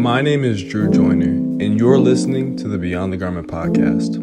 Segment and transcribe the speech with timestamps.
[0.00, 1.24] My name is Drew Joyner,
[1.62, 4.16] and you're listening to the Beyond the Garment podcast,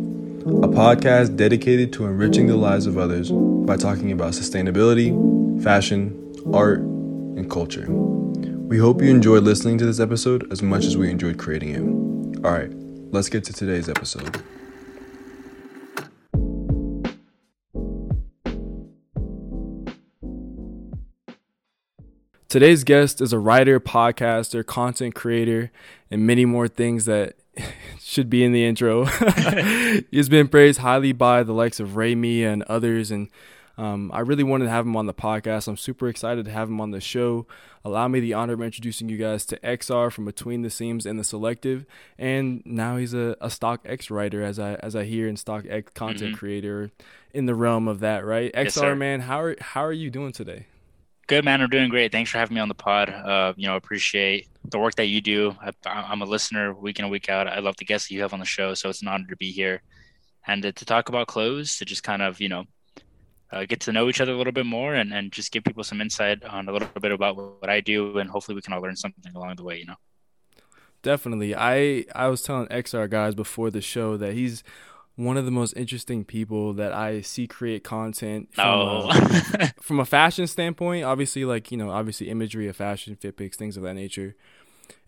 [0.63, 5.11] a podcast dedicated to enriching the lives of others by talking about sustainability,
[5.63, 7.85] fashion, art, and culture.
[7.87, 12.43] We hope you enjoyed listening to this episode as much as we enjoyed creating it.
[12.43, 12.71] All right,
[13.11, 14.41] let's get to today's episode.
[22.49, 25.69] Today's guest is a writer, podcaster, content creator,
[26.09, 27.35] and many more things that
[27.99, 29.03] should be in the intro.
[30.11, 33.29] He's been praised highly by the likes of Ray Mia and others, and
[33.77, 35.67] um, I really wanted to have him on the podcast.
[35.67, 37.47] I'm super excited to have him on the show.
[37.83, 41.19] Allow me the honor of introducing you guys to XR from Between the Seams and
[41.19, 41.85] the Selective,
[42.17, 46.31] and now he's a, a StockX writer, as I as I hear, and StockX content
[46.31, 46.35] mm-hmm.
[46.35, 46.91] creator
[47.33, 48.25] in the realm of that.
[48.25, 50.67] Right, yes, XR man, how are how are you doing today?
[51.27, 52.13] Good man, I'm doing great.
[52.13, 53.09] Thanks for having me on the pod.
[53.09, 55.53] Uh, you know, appreciate the work that you do.
[55.85, 57.49] I, am a listener week in and week out.
[57.49, 59.35] I love the guests that you have on the show, so it's an honor to
[59.35, 59.81] be here
[60.47, 62.63] and to, to talk about clothes, to just kind of you know
[63.51, 65.83] uh, get to know each other a little bit more, and, and just give people
[65.83, 68.81] some insight on a little bit about what I do, and hopefully we can all
[68.81, 69.79] learn something along the way.
[69.79, 69.95] You know.
[71.01, 71.53] Definitely.
[71.53, 74.63] I I was telling XR guys before the show that he's
[75.17, 79.09] one of the most interesting people that I see create content from, oh.
[79.09, 81.03] a, from a fashion standpoint.
[81.03, 84.35] Obviously, like you know, obviously imagery of fashion, fit pics, things of that nature.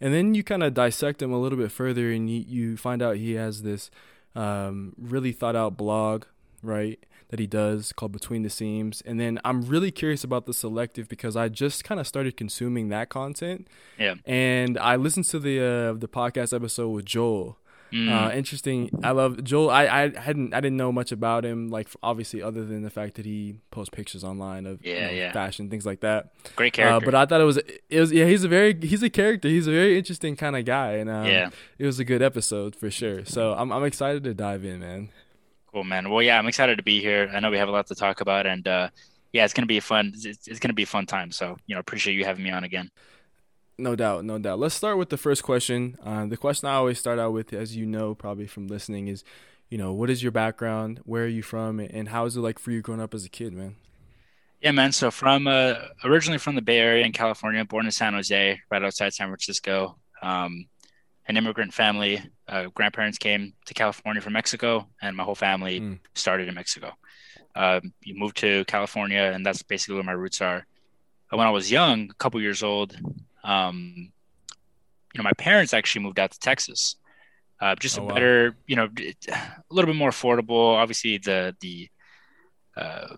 [0.02, 3.02] And then you kind of dissect him a little bit further, and you, you find
[3.02, 3.92] out he has this
[4.36, 6.26] um, really thought out blog,
[6.64, 7.00] right?
[7.30, 9.04] That he does called Between the Seams.
[9.06, 12.90] And then I'm really curious about the selective because I just kind of started consuming
[12.90, 13.68] that content.
[14.00, 14.16] Yeah.
[14.26, 17.60] And I listened to the uh, the podcast episode with Joel
[17.92, 18.10] Mm.
[18.12, 18.90] Uh, interesting.
[19.04, 19.70] I love Joel.
[19.70, 23.16] I, I hadn't I didn't know much about him, like obviously other than the fact
[23.16, 25.32] that he posts pictures online of yeah, you know, yeah.
[25.32, 26.32] fashion things like that.
[26.56, 26.96] Great character.
[26.96, 29.48] Uh, but I thought it was it was yeah he's a very he's a character.
[29.48, 32.76] He's a very interesting kind of guy, and um, yeah, it was a good episode
[32.76, 33.26] for sure.
[33.26, 35.10] So I'm I'm excited to dive in, man.
[35.72, 36.10] Cool, man.
[36.10, 37.30] Well, yeah, I'm excited to be here.
[37.34, 38.90] I know we have a lot to talk about, and uh,
[39.34, 40.14] yeah, it's gonna be a fun.
[40.16, 41.32] It's, it's gonna be a fun time.
[41.32, 42.90] So you know, appreciate you having me on again.
[43.80, 44.60] No doubt, no doubt.
[44.60, 45.98] Let's start with the first question.
[46.04, 49.24] Uh, the question I always start out with, as you know, probably from listening, is,
[49.70, 51.00] you know, what is your background?
[51.06, 51.80] Where are you from?
[51.80, 53.76] And how is it like for you growing up as a kid, man?
[54.62, 54.92] Yeah, man.
[54.92, 58.84] So from uh, originally from the Bay Area in California, born in San Jose, right
[58.84, 59.98] outside San Francisco.
[60.22, 60.66] Um,
[61.30, 62.22] an immigrant family.
[62.48, 66.00] Uh, grandparents came to California from Mexico, and my whole family mm.
[66.16, 66.92] started in Mexico.
[67.56, 70.66] Um, you moved to California, and that's basically where my roots are.
[71.30, 72.98] When I was young, a couple years old,
[73.44, 74.12] um,
[75.14, 76.96] you know, my parents actually moved out to Texas.
[77.62, 78.58] Uh, just oh, a better, wow.
[78.68, 78.90] you know,
[79.30, 80.76] a little bit more affordable.
[80.76, 81.90] Obviously, the the
[82.78, 83.16] uh,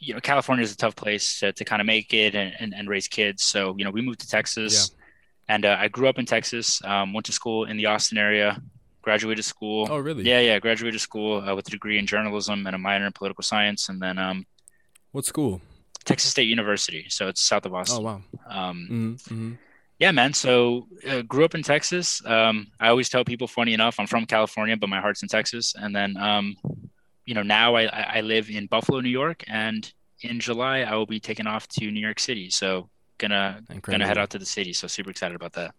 [0.00, 2.74] you know, California is a tough place to, to kind of make it and, and,
[2.74, 3.44] and, raise kids.
[3.44, 5.54] So, you know, we moved to Texas, yeah.
[5.54, 6.82] and uh, I grew up in Texas.
[6.84, 8.60] Um, went to school in the Austin area.
[9.02, 9.88] Graduated school.
[9.90, 10.24] Oh, really?
[10.24, 10.58] Yeah, yeah.
[10.58, 14.00] Graduated school uh, with a degree in journalism and a minor in political science, and
[14.00, 14.46] then um,
[15.12, 15.60] what school?
[16.04, 17.06] Texas State University.
[17.08, 17.98] So it's south of Austin.
[17.98, 18.22] Oh wow.
[18.48, 19.52] Um, mm-hmm, mm-hmm.
[19.98, 20.32] Yeah, man.
[20.32, 22.24] So uh, grew up in Texas.
[22.24, 25.74] Um, I always tell people, funny enough, I'm from California, but my heart's in Texas.
[25.78, 26.56] And then, um,
[27.26, 31.06] you know, now I, I live in Buffalo, New York, and in July I will
[31.06, 32.48] be taking off to New York City.
[32.48, 32.88] So
[33.18, 33.92] gonna Incredible.
[33.92, 34.72] gonna head out to the city.
[34.72, 35.74] So super excited about that.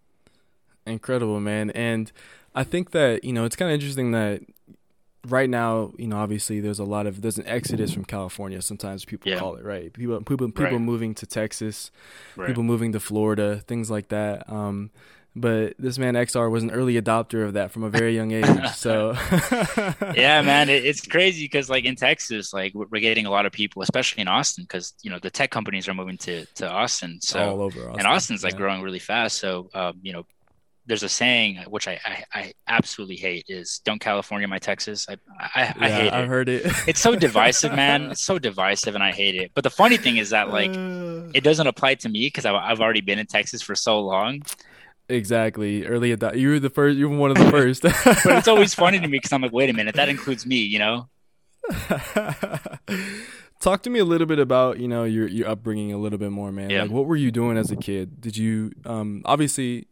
[0.86, 1.72] Incredible, man.
[1.72, 2.12] And
[2.56, 4.42] I think that you know it's kind of interesting that
[5.28, 8.62] right now, you know, obviously there's a lot of there's an exodus from California.
[8.62, 9.40] Sometimes people yeah.
[9.40, 9.92] call it right.
[9.94, 10.82] People people people right.
[10.82, 11.92] moving to Texas,
[12.36, 12.48] right.
[12.48, 14.50] people moving to Florida, things like that.
[14.50, 14.92] Um,
[15.34, 18.46] but this man XR was an early adopter of that from a very young age.
[18.74, 19.12] So
[20.16, 23.52] yeah, man, it, it's crazy because like in Texas, like we're getting a lot of
[23.52, 27.20] people, especially in Austin, because you know the tech companies are moving to to Austin.
[27.22, 28.60] So all over Austin, and Austin's like yeah.
[28.60, 29.38] growing really fast.
[29.38, 30.26] So um, you know
[30.92, 35.16] there's a saying which I, I, I, absolutely hate is "Don't California my Texas." I
[35.40, 36.14] I, yeah, I hate it.
[36.14, 36.64] I've heard it.
[36.86, 38.02] it's so divisive, man.
[38.12, 39.52] It's so divisive, and I hate it.
[39.56, 40.72] But the funny thing is that like
[41.34, 44.42] it doesn't apply to me because I've, I've already been in Texas for so long.
[45.08, 45.86] Exactly.
[45.86, 46.38] Early adopter.
[46.38, 46.98] You were the first.
[46.98, 47.84] You were one of the first.
[48.26, 50.58] but it's always funny to me because I'm like, wait a minute, that includes me,
[50.58, 51.08] you know.
[53.62, 56.32] Talk to me a little bit about you know your your upbringing a little bit
[56.32, 56.70] more, man.
[56.70, 56.82] Yeah.
[56.82, 58.20] Like, what were you doing as a kid?
[58.20, 59.88] Did you um obviously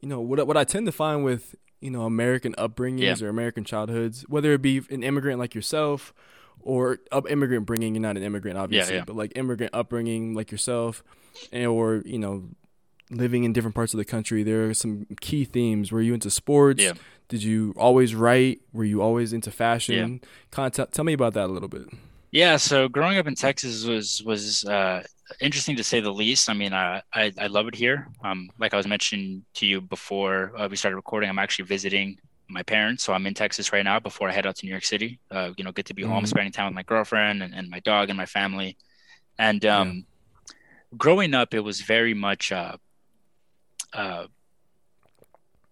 [0.00, 3.26] you know what what I tend to find with you know American upbringings yeah.
[3.26, 6.12] or American childhoods, whether it be an immigrant like yourself
[6.60, 9.04] or up immigrant bringing, you're not an immigrant obviously, yeah, yeah.
[9.04, 11.02] but like immigrant upbringing like yourself,
[11.52, 12.48] and, or you know
[13.10, 15.90] living in different parts of the country, there are some key themes.
[15.92, 16.82] Were you into sports?
[16.82, 16.92] Yeah.
[17.28, 18.60] Did you always write?
[18.72, 20.20] Were you always into fashion?
[20.22, 20.28] Yeah.
[20.50, 20.92] Content.
[20.92, 21.88] Tell me about that a little bit.
[22.30, 25.02] Yeah, so growing up in Texas was was uh,
[25.40, 26.48] interesting to say the least.
[26.48, 28.08] I mean, I, I, I love it here.
[28.22, 32.18] Um, like I was mentioning to you before uh, we started recording, I'm actually visiting
[32.48, 33.02] my parents.
[33.04, 35.20] So I'm in Texas right now before I head out to New York City.
[35.30, 36.12] Uh, you know, get to be mm-hmm.
[36.12, 38.76] home, spending time with my girlfriend and, and my dog and my family.
[39.38, 39.88] And um,
[40.50, 40.54] yeah.
[40.96, 42.76] growing up, it was very much uh,
[43.92, 44.26] uh,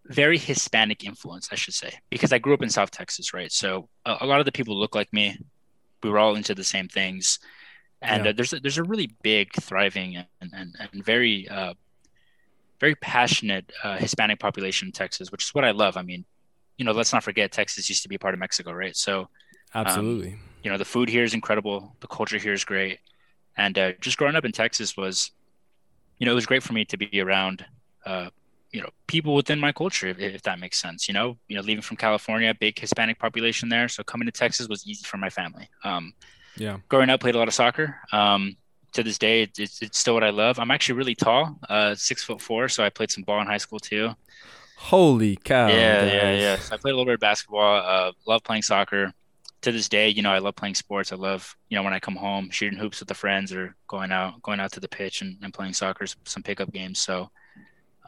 [0.04, 3.50] very Hispanic influence, I should say, because I grew up in South Texas, right?
[3.50, 5.38] So a, a lot of the people look like me.
[6.02, 7.38] We were all into the same things,
[8.02, 8.30] and yeah.
[8.30, 11.74] uh, there's a, there's a really big, thriving, and and, and very uh,
[12.80, 15.96] very passionate uh, Hispanic population in Texas, which is what I love.
[15.96, 16.24] I mean,
[16.76, 18.96] you know, let's not forget Texas used to be part of Mexico, right?
[18.96, 19.20] So
[19.74, 22.98] um, absolutely, um, you know, the food here is incredible, the culture here is great,
[23.56, 25.30] and uh, just growing up in Texas was,
[26.18, 27.64] you know, it was great for me to be around
[28.04, 28.28] uh,
[28.72, 31.62] you know people within my culture if, if, that makes sense you know you know
[31.62, 35.30] leaving from california big hispanic population there so coming to texas was easy for my
[35.30, 36.12] family um
[36.56, 36.78] yeah.
[36.88, 37.96] Growing up played a lot of soccer.
[38.12, 38.56] Um
[38.92, 40.58] to this day it's, it's still what i love.
[40.58, 43.58] I'm actually really tall uh six foot four so i played some ball in high
[43.58, 44.10] school too.
[44.76, 46.12] Holy cow yeah guys.
[46.12, 46.32] yeah.
[46.32, 49.12] Yeah so i played a little bit of basketball uh love playing soccer.
[49.62, 51.12] To this day you know i love playing sports.
[51.12, 54.12] I love you know when i come home shooting hoops with the friends or going
[54.12, 57.30] out going out to the pitch and, and playing soccer some pickup games so.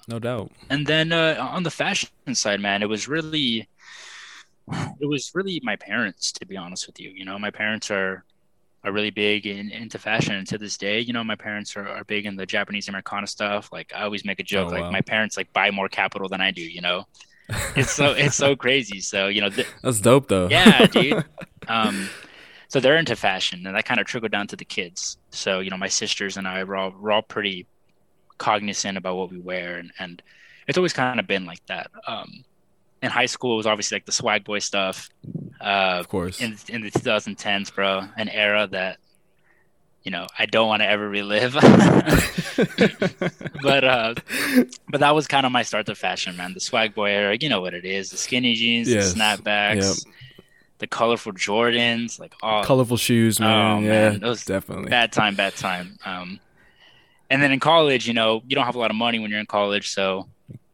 [0.07, 0.51] No doubt.
[0.71, 3.69] And then uh, on the fashion side, man, it was really,
[5.01, 7.11] it was really my parents, to be honest with you.
[7.11, 8.25] You know, my parents are
[8.89, 11.89] are really big in, into fashion, and to this day, you know, my parents are,
[11.89, 13.71] are big in the Japanese Americana stuff.
[13.73, 14.91] Like I always make a joke, oh, like wow.
[14.91, 16.63] my parents like buy more Kapital than I do.
[16.63, 17.05] You know,
[17.77, 19.01] it's so it's so crazy.
[19.01, 20.49] So you know, th- that's dope though.
[20.49, 21.25] yeah, dude.
[21.71, 22.09] Um,
[22.69, 25.19] so they're into fashion, and that kind of trickled down to the kids.
[25.29, 27.67] So you know, my sisters and I were all we're all pretty
[28.39, 30.23] cognizant about what we wear and, and
[30.69, 32.45] it's always kind of been like that um,
[33.03, 35.09] in high school it was obviously like the swag boy stuff
[35.61, 36.41] uh, of course.
[36.41, 38.99] in, in the 2010s bro an era that
[40.03, 41.55] you know i don't want to ever relive.
[43.63, 44.15] But uh
[44.89, 46.55] but that was kind of my start to fashion man.
[46.55, 49.13] The swag boy era you know what it is the skinny jeans yes.
[49.13, 50.15] the snapbacks yep.
[50.79, 53.51] the colorful jordans like all colorful shoes man.
[53.51, 54.91] oh, yeah man, those definitely.
[54.91, 55.99] bad time bad time.
[56.05, 56.41] Um
[57.31, 59.41] and then in college, you know, you don't have a lot of money when you're
[59.41, 60.29] in college, so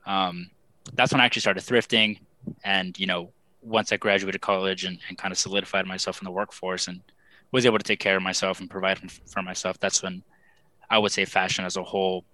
[0.06, 0.50] um,
[0.92, 2.20] that's when I actually started thrifting.
[2.64, 3.32] And you know,
[3.62, 7.00] once I graduated college and, and kind of solidified myself in the workforce and
[7.52, 10.22] was able to take care of myself and provide for myself, that's when
[10.90, 12.24] I would say fashion as a whole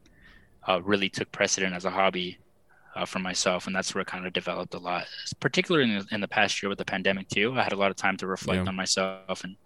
[0.68, 2.38] uh, really took precedent as a hobby
[2.96, 5.06] uh, for myself, and that's where it kind of developed a lot.
[5.38, 7.90] Particularly in the, in the past year with the pandemic too, I had a lot
[7.90, 8.68] of time to reflect yeah.
[8.68, 9.56] on myself and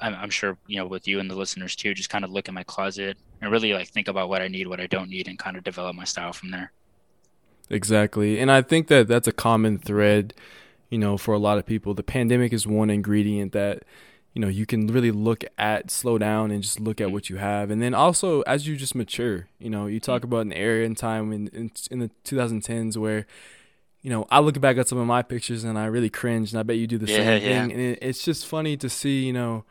[0.00, 2.48] I'm, I'm sure you know with you and the listeners too just kind of look
[2.48, 5.28] at my closet and really like think about what i need what i don't need
[5.28, 6.72] and kind of develop my style from there
[7.72, 10.34] exactly and i think that that's a common thread
[10.90, 13.82] you know for a lot of people the pandemic is one ingredient that
[14.34, 17.14] you know you can really look at slow down and just look at mm-hmm.
[17.14, 20.32] what you have and then also as you just mature you know you talk mm-hmm.
[20.32, 23.26] about an area in time in, in, in the 2010s where
[24.02, 26.58] you know, I look back at some of my pictures and I really cringe, and
[26.58, 27.48] I bet you do the yeah, same yeah.
[27.62, 27.72] thing.
[27.72, 29.64] And it, it's just funny to see, you know,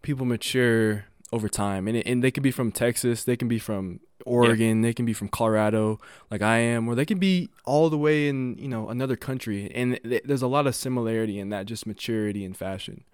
[0.00, 4.00] people mature over time, and and they can be from Texas, they can be from
[4.24, 4.88] Oregon, yeah.
[4.88, 6.00] they can be from Colorado,
[6.30, 9.70] like I am, or they can be all the way in you know another country,
[9.74, 13.04] and th- there's a lot of similarity in that, just maturity and fashion.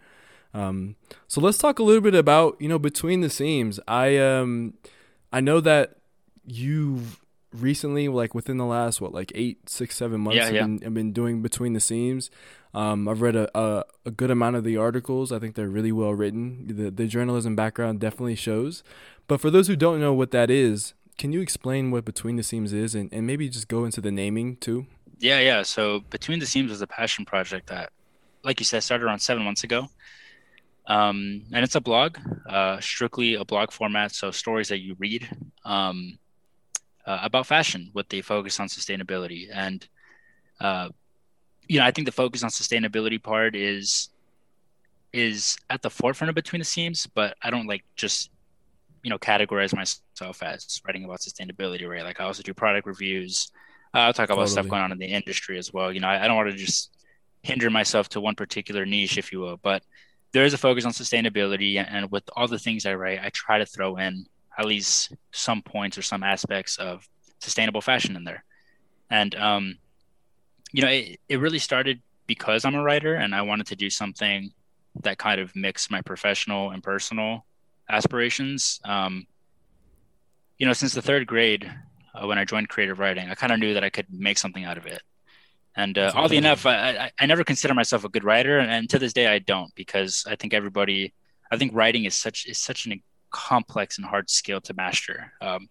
[0.55, 3.79] Um, so let's talk a little bit about you know between the seams.
[3.87, 4.75] I um,
[5.33, 5.97] I know that
[6.45, 7.21] you've
[7.63, 10.61] recently, like within the last what, like eight, six, seven months, yeah, yeah.
[10.61, 12.31] I've, been, I've been doing between the seams.
[12.75, 15.33] Um, I've read a, a, a good amount of the articles.
[15.33, 16.67] I think they're really well written.
[16.67, 18.83] The the journalism background definitely shows.
[19.27, 22.43] But for those who don't know what that is, can you explain what Between the
[22.43, 24.87] Seams is, and, and maybe just go into the naming too?
[25.19, 25.63] Yeah, yeah.
[25.63, 27.91] So Between the Seams was a passion project that,
[28.45, 29.89] like you said, started around seven months ago.
[30.87, 32.17] Um, and it's a blog,
[32.49, 35.29] uh, strictly a blog format, so stories that you read.
[35.65, 36.19] Um,
[37.09, 39.49] uh, about fashion with the focus on sustainability.
[39.51, 39.87] And,
[40.61, 40.91] uh,
[41.67, 44.11] you know, I think the focus on sustainability part is
[45.15, 48.31] is at the forefront of between the seams, but I don't like just
[49.03, 52.05] you know categorize myself as writing about sustainability, right?
[52.05, 53.51] Like I also do product reviews.
[53.95, 54.51] Uh, I'll talk about totally.
[54.51, 55.91] stuff going on in the industry as well.
[55.91, 56.91] You know, I, I don't want to just
[57.43, 59.83] hinder myself to one particular niche, if you will, but
[60.33, 63.57] there is a focus on sustainability, and with all the things I write, I try
[63.57, 64.27] to throw in
[64.59, 67.09] at least some points or some aspects of
[67.41, 68.45] sustainable fashion in there.
[69.11, 69.79] And, um,
[70.73, 73.89] you know, it, it really started because I'm a writer and I wanted to do
[73.89, 74.53] something
[75.03, 77.47] that kind of mixed my professional and personal
[77.89, 78.81] aspirations.
[78.85, 79.27] Um,
[80.59, 81.73] you know, since the third grade,
[82.15, 84.65] uh, when I joined creative writing, I kind of knew that I could make something
[84.65, 85.03] out of it.
[85.77, 88.91] And uh, oddly enough, I, I, I, never consider myself a good writer, and, and,
[88.91, 91.15] to this day, I don't because I think everybody,
[91.53, 95.33] I think writing is such is such an complex and hard skill to master.
[95.41, 95.69] Um,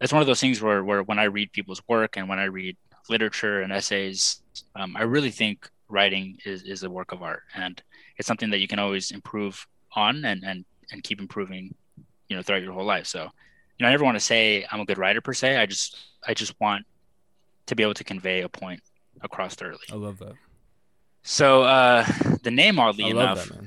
[0.00, 2.44] it's one of those things where, where when I read people's work and when I
[2.44, 2.76] read
[3.08, 4.42] literature and essays,
[4.74, 7.82] um, I really think writing is, is a work of art and
[8.18, 11.74] it's something that you can always improve on and, and, and keep improving,
[12.28, 13.06] you know, throughout your whole life.
[13.06, 15.56] So, you know, I never want to say I'm a good writer per se.
[15.56, 15.96] I just,
[16.26, 16.84] I just want
[17.66, 18.80] to be able to convey a point
[19.22, 19.86] across thoroughly.
[19.90, 20.34] I love that.
[21.22, 22.06] So, uh,
[22.42, 23.65] the name oddly enough, love that.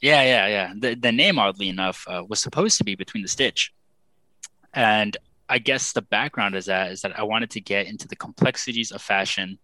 [0.00, 0.72] Yeah, yeah, yeah.
[0.78, 3.72] The the name, oddly enough, uh, was supposed to be between the stitch,
[4.74, 5.16] and
[5.48, 8.92] I guess the background is that is that I wanted to get into the complexities
[8.92, 9.58] of fashion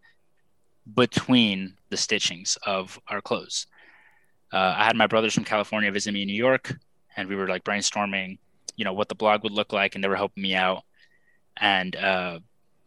[0.93, 3.67] between the stitchings of our clothes.
[4.53, 6.75] Uh, I had my brothers from California visit me in New York,
[7.17, 8.39] and we were like brainstorming,
[8.77, 10.85] you know, what the blog would look like, and they were helping me out.
[11.59, 12.41] And uh,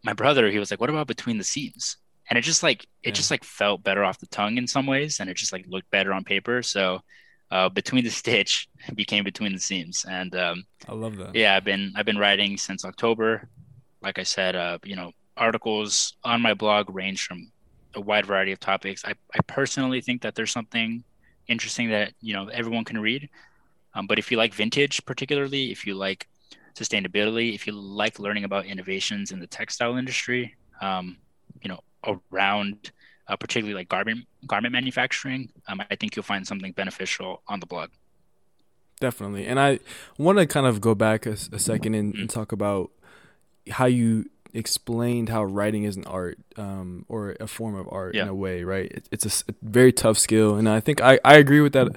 [0.04, 1.98] my brother, he was like, "What about between the seams?"
[2.30, 3.16] And it just like it Yeah.
[3.16, 5.90] just like felt better off the tongue in some ways, and it just like looked
[5.90, 6.62] better on paper.
[6.62, 7.00] So
[7.50, 11.34] uh, between the stitch became between the seams, and um, I love that.
[11.34, 13.48] yeah, I've been I've been writing since October.
[14.02, 17.50] Like I said, uh, you know, articles on my blog range from
[17.94, 19.04] a wide variety of topics.
[19.04, 21.02] I, I personally think that there's something
[21.48, 23.28] interesting that you know everyone can read.
[23.94, 26.28] Um, but if you like vintage, particularly if you like
[26.74, 31.16] sustainability, if you like learning about innovations in the textile industry, um,
[31.62, 31.80] you know,
[32.32, 32.92] around
[33.28, 37.66] uh, particularly like garment garment manufacturing, um, I think you'll find something beneficial on the
[37.66, 37.90] blog.
[39.00, 39.46] Definitely.
[39.46, 39.78] And I
[40.16, 42.90] want to kind of go back a, a second and, and talk about
[43.70, 48.28] how you explained how writing is an art um, or a form of art in
[48.28, 48.90] a way, right?
[48.90, 50.56] It, it's a very tough skill.
[50.56, 51.96] And I think I, I agree with that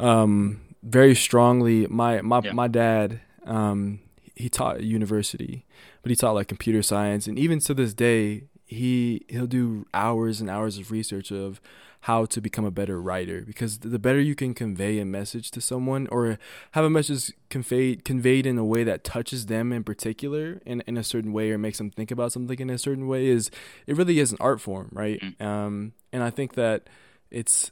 [0.00, 1.86] um, very strongly.
[1.86, 2.52] My, my, Yeah.
[2.52, 4.00] my dad, um,
[4.34, 5.64] he taught at university,
[6.02, 7.28] but he taught like computer science.
[7.28, 11.60] And even to this day, he, he'll do hours and hours of research of
[12.04, 15.58] how to become a better writer because the better you can convey a message to
[15.58, 16.38] someone or
[16.72, 20.98] have a message conveyed conveyed in a way that touches them in particular in, in
[20.98, 23.50] a certain way or makes them think about something in a certain way is
[23.86, 25.18] it really is an art form right?
[25.40, 26.88] Um, and i think that
[27.30, 27.70] it's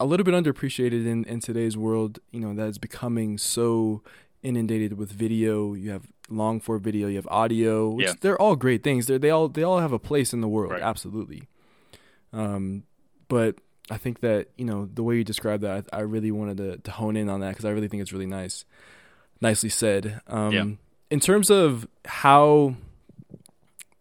[0.00, 4.02] a little bit underappreciated in, in today's world you know that is becoming so
[4.42, 8.14] inundated with video you have long form video you have audio which Yeah.
[8.20, 10.72] they're all great things they're, they all they all have a place in the world
[10.72, 10.82] Right.
[10.82, 11.48] absolutely
[12.32, 12.84] um,
[13.28, 13.56] but
[13.90, 16.76] I think that you know the way you described that, I, I really wanted to,
[16.78, 18.64] to hone in on that because I really think it's really nice,
[19.40, 20.20] nicely said.
[20.28, 20.64] Um, Yeah.
[21.10, 22.76] In terms of how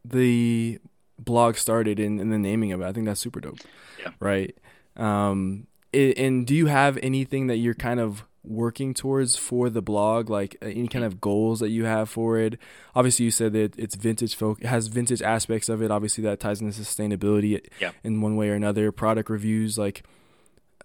[0.05, 0.79] the
[1.17, 3.58] blog started and, and the naming of it, I think that's super dope.
[4.00, 4.12] Yeah.
[4.19, 4.55] Right.
[4.96, 9.81] Um, i and do you have anything that you're kind of working towards for the
[9.81, 12.57] blog like uh, any kind of goals that you have for it
[12.95, 16.39] obviously you said that it's vintage folk it has vintage aspects of it obviously that
[16.39, 17.91] ties into sustainability Yeah.
[18.03, 20.03] in one way or another product reviews like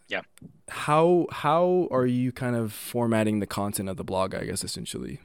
[0.09, 0.21] Yeah.
[0.69, 5.19] how how are you kind of formatting the content of the blog i guess essentially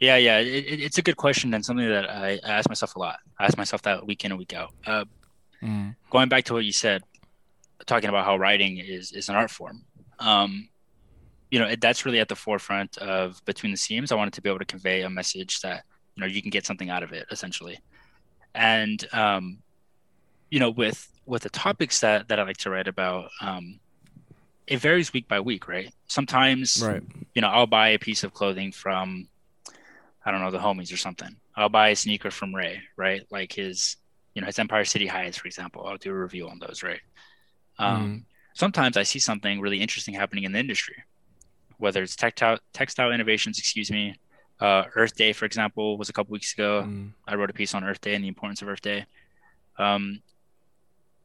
[0.00, 2.96] Yeah, yeah, it, it, it's a good question and something that I, I ask myself
[2.96, 3.18] a lot.
[3.38, 4.72] I ask myself that week in and week out.
[4.86, 5.04] Uh,
[6.10, 7.02] going back to what you said,
[7.84, 9.84] talking about how writing is is an art form.
[10.18, 10.68] Um,
[11.50, 14.12] you know, that's really at the forefront of Between the Seams.
[14.12, 16.66] I wanted to be able to convey a message that you know you can get
[16.66, 17.78] something out of it, essentially.
[18.54, 19.58] And um,
[20.50, 23.80] you know, with with the topics that that I like to write about, um,
[24.66, 25.92] it varies week by week, right?
[26.06, 27.02] Sometimes right
[27.34, 29.28] you know, I'll buy a piece of clothing from,
[30.24, 31.36] I don't know, the homies or something.
[31.56, 33.22] I'll buy a sneaker from Ray, right?
[33.30, 33.96] Like his,
[34.34, 35.86] you know, his Empire City Highs, for example.
[35.86, 37.00] I'll do a review on those, right?
[37.78, 40.96] Um, Sometimes I see something really interesting happening in the industry,
[41.80, 44.16] whether it's textile textile innovations, excuse me.
[44.60, 46.84] Uh, Earth Day, for example, was a couple weeks ago.
[46.86, 47.12] Mm.
[47.26, 49.06] I wrote a piece on Earth Day and the importance of Earth Day.
[49.78, 50.20] Um,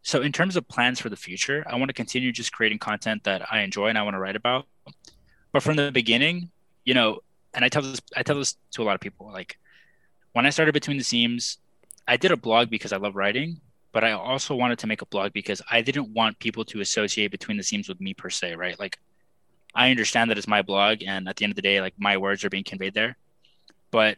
[0.04, 3.24] so, in terms of plans for the future, I want to continue just creating content
[3.26, 4.68] that I enjoy and I want to write about.
[5.52, 6.52] But from the beginning,
[6.86, 7.20] you know,
[7.54, 9.32] and I tell this, I tell this to a lot of people.
[9.32, 9.58] Like
[10.34, 11.58] when I started Between the Seams,
[12.08, 13.60] I did a blog because I love writing,
[13.92, 17.32] but I also wanted to make a blog because I didn't want people to associate
[17.32, 18.80] Between the Seams with me per se, right?
[18.80, 19.00] Like
[19.76, 22.16] I understand that it's my blog, and at the end of the day, like my
[22.18, 23.18] words are being conveyed there,
[23.92, 24.18] but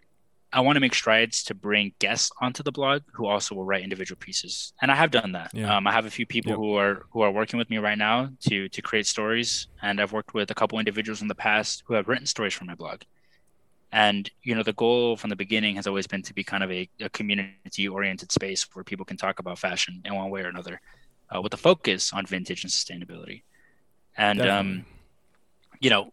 [0.53, 3.83] I want to make strides to bring guests onto the blog who also will write
[3.83, 5.51] individual pieces, and I have done that.
[5.53, 5.75] Yeah.
[5.75, 6.57] Um, I have a few people Yep.
[6.57, 10.13] who are who are working with me right now to to create stories, and I've
[10.13, 13.01] worked with a couple individuals in the past who have written stories for my blog.
[13.91, 16.71] And you know, the goal from the beginning has always been to be kind of
[16.71, 20.79] a, a community-oriented space where people can talk about fashion in one way or another,
[21.33, 23.43] uh, with a focus on vintage and sustainability.
[24.17, 24.79] And Definitely.
[24.79, 24.85] um,
[25.79, 26.11] you know,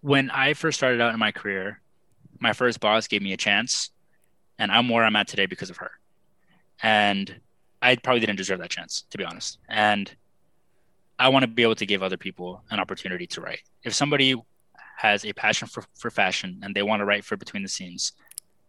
[0.00, 1.80] when I first started out in my career,
[2.40, 3.90] my first boss gave me a chance,
[4.58, 5.90] and I'm where I'm at today because of her.
[6.82, 7.40] And
[7.80, 9.58] I probably didn't deserve that chance, to be honest.
[9.68, 10.14] And
[11.18, 13.60] I want to be able to give other people an opportunity to write.
[13.82, 14.34] If somebody
[14.96, 18.12] has a passion for, for fashion and they want to write for between the seams,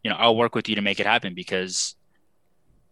[0.03, 1.95] you know, I'll work with you to make it happen because,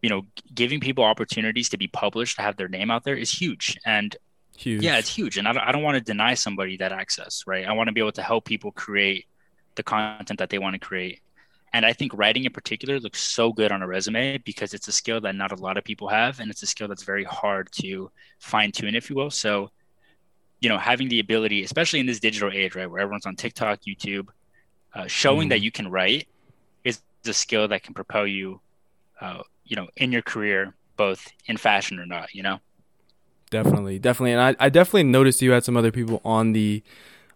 [0.01, 3.31] you know, giving people opportunities to be published, to have their name out there is
[3.31, 3.77] huge.
[3.85, 4.15] And
[4.57, 4.83] huge.
[4.83, 5.37] Yeah, it's huge.
[5.37, 7.65] And I don't, I don't want to deny somebody that access, right?
[7.65, 9.25] I want to be able to help people create
[9.75, 11.21] the content that they want to create.
[11.73, 14.91] And I think writing in particular looks so good on a resume because it's a
[14.91, 16.39] skill that not a lot of people have.
[16.39, 19.31] And it's a skill that's very hard to fine tune, if you will.
[19.31, 19.71] So,
[20.59, 23.79] you know, having the ability, especially in this digital age, right, where everyone's on TikTok,
[23.87, 24.27] YouTube,
[24.93, 25.49] uh, showing mm.
[25.49, 25.63] that mm-hmm.
[25.63, 26.27] you can write
[26.83, 28.61] is a skill that can propel you,
[29.19, 32.59] uh, you know, in your career, both in fashion or not, you know?
[33.53, 34.31] Definitely, definitely.
[34.31, 36.81] And I, I definitely noticed you had some other people on the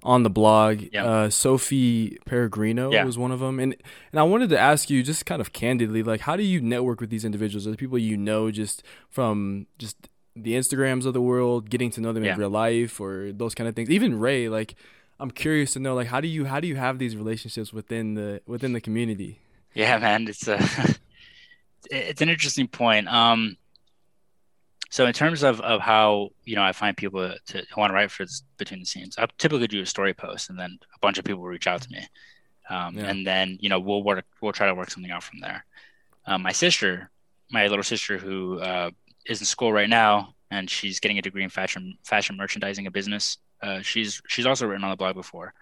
[0.02, 0.84] on the blog.
[0.92, 1.06] Yeah.
[1.06, 3.04] Uh, Sophie Peregrino yeah.
[3.04, 3.76] was one of them, and
[4.12, 7.00] and I wanted to ask you just kind of candidly, like, how do you network
[7.00, 7.68] with these individuals?
[7.68, 12.02] Are the people you know just from just the Instagrams of the world, getting to
[12.02, 12.34] know them yeah.
[12.34, 13.92] in real life, or those kind of things?
[13.92, 14.74] Even Ray, like,
[15.20, 18.16] I'm curious to know, like, how do you how do you have these relationships within
[18.16, 19.40] the within the community?
[19.76, 20.58] Yeah, man, it's a
[21.92, 23.08] it's an interesting point.
[23.08, 23.58] Um,
[24.90, 27.94] so in terms of, of how you know I find people to, to want to
[27.94, 31.00] write for this, between the seams, I typically do a story post, and then a
[31.00, 32.08] bunch of people will reach out to me,
[32.70, 33.06] um, yeah.
[33.06, 35.66] and then you know we'll work we'll try to work something out from there.
[36.26, 37.10] Um, my sister,
[37.52, 38.92] my little sister, who uh,
[39.26, 42.94] is in school right now, and she's getting a degree in fashion fashion merchandising and
[42.94, 43.38] business.
[43.62, 45.54] Uh, she's she's also written on the blog before,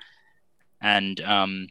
[0.81, 1.67] and um,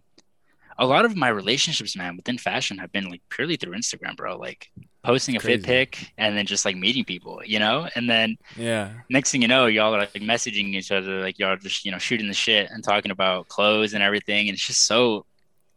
[0.78, 4.36] a lot of my relationships, man, within fashion have been like purely through Instagram, bro.
[4.36, 4.70] Like
[5.02, 7.86] posting a fit pic and then just like meeting people, you know?
[7.94, 11.56] And then yeah, next thing you know, y'all are like messaging each other, like y'all
[11.56, 14.48] just, you know, shooting the shit and talking about clothes and everything.
[14.48, 15.26] And it's just so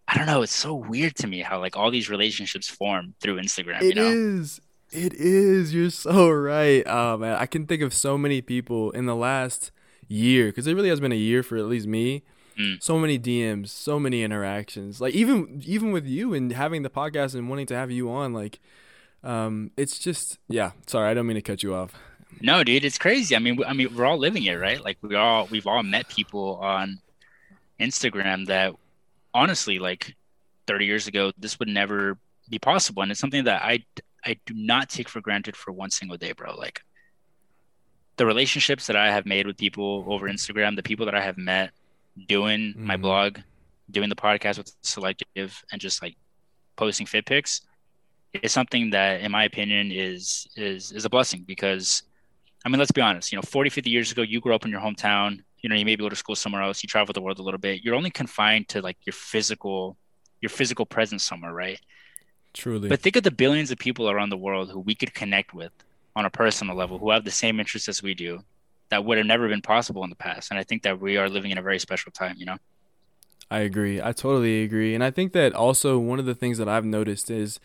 [0.07, 3.41] I don't know, it's so weird to me how like all these relationships form through
[3.41, 3.81] Instagram.
[3.81, 4.07] It you know?
[4.07, 4.61] is.
[4.89, 5.73] It is.
[5.73, 6.83] You're so right.
[6.87, 7.35] Oh man.
[7.35, 9.71] I can think of so many people in the last
[10.07, 12.23] year, because it really has been a year for at least me
[12.59, 12.81] Mm.
[12.81, 14.99] So many DMs, so many interactions.
[14.99, 18.33] Like even even with you and having the podcast and wanting to have you on,
[18.33, 18.59] like
[19.23, 20.71] um, it's just yeah.
[20.87, 21.93] Sorry, I don't mean to cut you off.
[22.41, 23.35] No, dude, it's crazy.
[23.35, 24.83] I mean, I mean, we're all living it, right?
[24.83, 26.99] Like we all we've all met people on
[27.79, 28.73] Instagram that
[29.33, 30.15] honestly, like
[30.67, 32.17] 30 years ago, this would never
[32.49, 33.83] be possible, and it's something that I
[34.25, 36.55] I do not take for granted for one single day, bro.
[36.55, 36.81] Like
[38.17, 41.37] the relationships that I have made with people over Instagram, the people that I have
[41.37, 41.71] met,
[42.27, 42.85] doing mm-hmm.
[42.85, 43.39] my blog,
[43.91, 46.15] doing the podcast with Selective, and just like
[46.75, 47.61] posting fit pics
[48.41, 52.03] is something that, in my opinion, is is is a blessing because,
[52.65, 53.31] I mean, let's be honest.
[53.31, 55.39] You know, 40, 50 years ago, you grew up in your hometown.
[55.59, 56.83] You know, you maybe go to school somewhere else.
[56.83, 57.83] You travel the world a little bit.
[57.83, 59.97] You're only confined to like your physical,
[60.41, 61.79] your physical presence somewhere, right?
[62.53, 62.89] Truly.
[62.89, 65.71] But think of the billions of people around the world who we could connect with
[66.15, 68.39] on a personal level, who have the same interests as we do,
[68.89, 70.51] that would have never been possible in the past.
[70.51, 72.57] And I think that we are living in a very special time, you know?
[73.49, 74.01] I agree.
[74.01, 74.93] I totally agree.
[74.93, 77.59] And I think that also one of the things that I've noticed is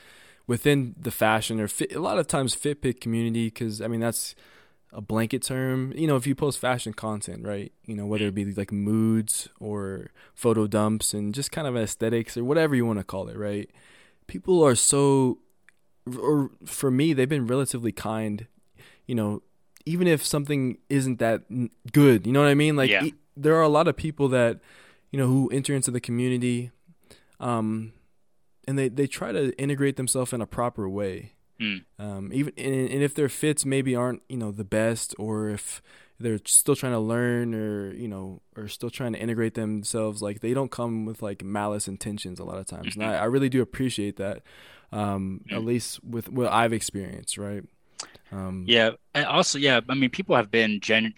[0.47, 4.01] within the fashion or fit, a lot of times fit pic community, because I mean,
[4.01, 4.35] that's
[4.93, 5.93] a blanket term.
[5.97, 7.73] You know, if you post fashion content, right?
[7.87, 12.37] You know, whether it be like moods or photo dumps and just kind of aesthetics
[12.37, 13.71] or whatever you want to call it, right?
[14.27, 15.39] People are so,
[16.19, 18.47] or for me, they've been relatively kind.
[19.07, 19.43] You know,
[19.87, 21.43] even if something isn't that
[21.93, 22.77] good, you know what I mean?
[22.77, 23.05] Like yeah.
[23.05, 24.61] e- there are a lot of people that
[25.11, 26.71] you know who enter into the community,
[27.41, 27.93] um,
[28.67, 31.33] and they they try to integrate themselves in a proper way.
[31.61, 31.85] Mm.
[31.99, 35.83] Um, even and, and if their fits maybe aren't you know the best, or if
[36.23, 40.41] they're still trying to learn or you know or still trying to integrate themselves like
[40.41, 43.49] they don't come with like malice intentions a lot of times and I, I really
[43.49, 44.43] do appreciate that
[44.93, 47.65] um, at least with what i've experienced right
[48.33, 51.15] um, yeah, and also yeah, I mean, people have been gen-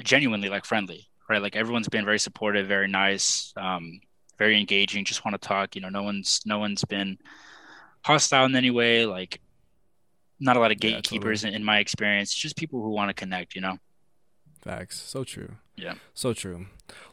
[0.00, 1.40] genuinely like friendly, right?
[1.40, 4.00] Like everyone's been very supportive, very nice, um,
[4.38, 5.04] very engaging.
[5.04, 5.74] Just want to talk.
[5.74, 7.18] You know, no one's no one's been
[8.04, 9.06] hostile in any way.
[9.06, 9.40] Like,
[10.40, 11.56] not a lot of gatekeepers yeah, totally.
[11.56, 12.34] in, in my experience.
[12.34, 13.54] Just people who want to connect.
[13.54, 13.78] You know.
[14.60, 15.00] Facts.
[15.00, 15.56] So true.
[15.76, 15.94] Yeah.
[16.14, 16.66] So true.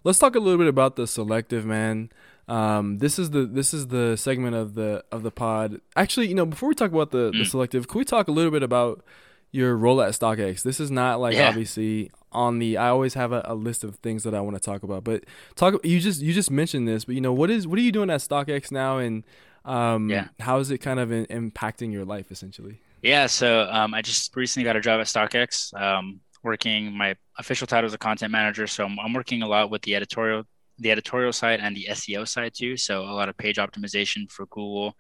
[0.03, 2.11] Let's talk a little bit about the selective man.
[2.47, 5.81] Um, this is the this is the segment of the of the pod.
[5.95, 7.39] Actually, you know, before we talk about the, mm.
[7.39, 9.03] the selective, can we talk a little bit about
[9.51, 10.63] your role at StockX.
[10.63, 11.49] This is not like yeah.
[11.49, 12.77] obviously on the.
[12.77, 15.25] I always have a, a, list of things that I want to talk about, but
[15.55, 15.83] talk.
[15.83, 18.09] You just you just mentioned this, but you know what is what are you doing
[18.09, 19.23] at StockX now, and
[19.65, 20.27] um, yeah.
[20.39, 22.79] how is it kind of in, impacting your life essentially?
[23.01, 25.79] Yeah, so um, I just recently got a job at StockX.
[25.79, 29.69] Um, working my official title is a content manager, so I'm, I'm working a lot
[29.69, 30.43] with the editorial
[30.79, 32.77] the editorial side and the SEO side too.
[32.77, 34.95] So a lot of page optimization for Google.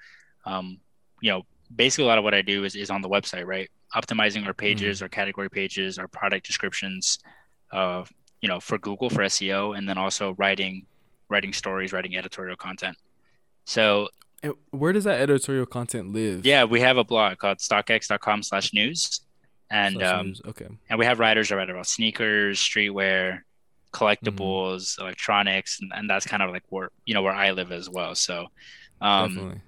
[0.45, 0.79] Um,
[1.21, 3.69] you know, basically a lot of what I do is, is on the website, right?
[3.95, 5.05] Optimizing our pages, mm-hmm.
[5.05, 7.19] our category pages, our product descriptions,
[7.71, 8.03] uh,
[8.41, 10.85] you know, for Google for SEO, and then also writing
[11.29, 12.97] writing stories, writing editorial content.
[13.65, 14.09] So
[14.41, 16.45] And where does that editorial content live?
[16.45, 19.21] yeah, we have a blog called stockx.com slash news.
[19.71, 20.41] And Slash um, news.
[20.47, 20.67] okay.
[20.89, 23.41] and we have writers that write about sneakers, streetwear,
[23.93, 25.01] collectibles, Mm-hmm.
[25.03, 28.15] electronics, and, and that's kind of like where you know where I live as well.
[28.15, 28.47] So
[29.01, 29.61] um.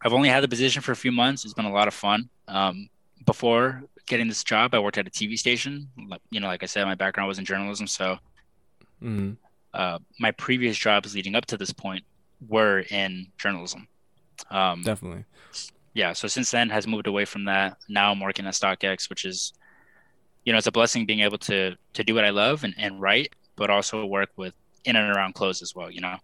[0.00, 1.44] I've only had the position for a few months.
[1.44, 2.28] It's been a lot of fun.
[2.46, 2.88] Um,
[3.28, 5.90] before getting this job, I worked at a TV station.
[6.30, 8.18] You know, like I said, my background was in journalism, so
[9.00, 9.32] hmm
[9.74, 12.04] uh, my previous jobs leading up to this point
[12.48, 13.88] were in journalism.
[14.50, 15.24] Um, Definitely.
[15.94, 17.76] yeah, so since then has moved away from that.
[17.88, 19.52] Now I'm working at StockX, which is,
[20.44, 23.00] you know, it's a blessing being able to to do what I love and, and
[23.00, 25.90] write, but also work with in and around clothes as well.
[25.90, 26.18] You know.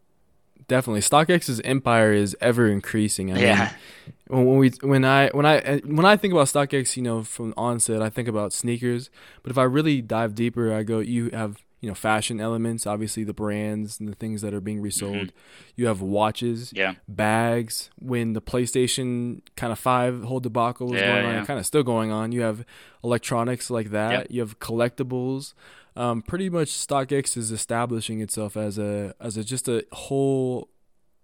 [0.66, 1.00] Definitely.
[1.00, 3.33] StockX's empire is ever increasing.
[3.33, 3.59] I yeah.
[3.59, 7.22] mean, when when we when I when I when I think about StockX, you know,
[7.22, 9.11] from onset, I think about sneakers.
[9.42, 13.24] But if I really dive deeper, I go, you have you know fashion elements, obviously
[13.24, 14.85] the brands and the things that are being mm-hmm.
[14.85, 15.33] resold.
[15.77, 16.94] You have watches, Yeah.
[17.07, 17.90] bags.
[17.98, 21.44] When the PlayStation kind of five whole debacle was Yeah, going on, yeah.
[21.44, 22.33] kind of still going on.
[22.33, 22.64] You have
[23.03, 24.12] electronics like that.
[24.12, 24.27] Yep.
[24.31, 25.53] You have collectibles.
[25.96, 30.68] Um, pretty much, StockX is establishing itself as a as a just a whole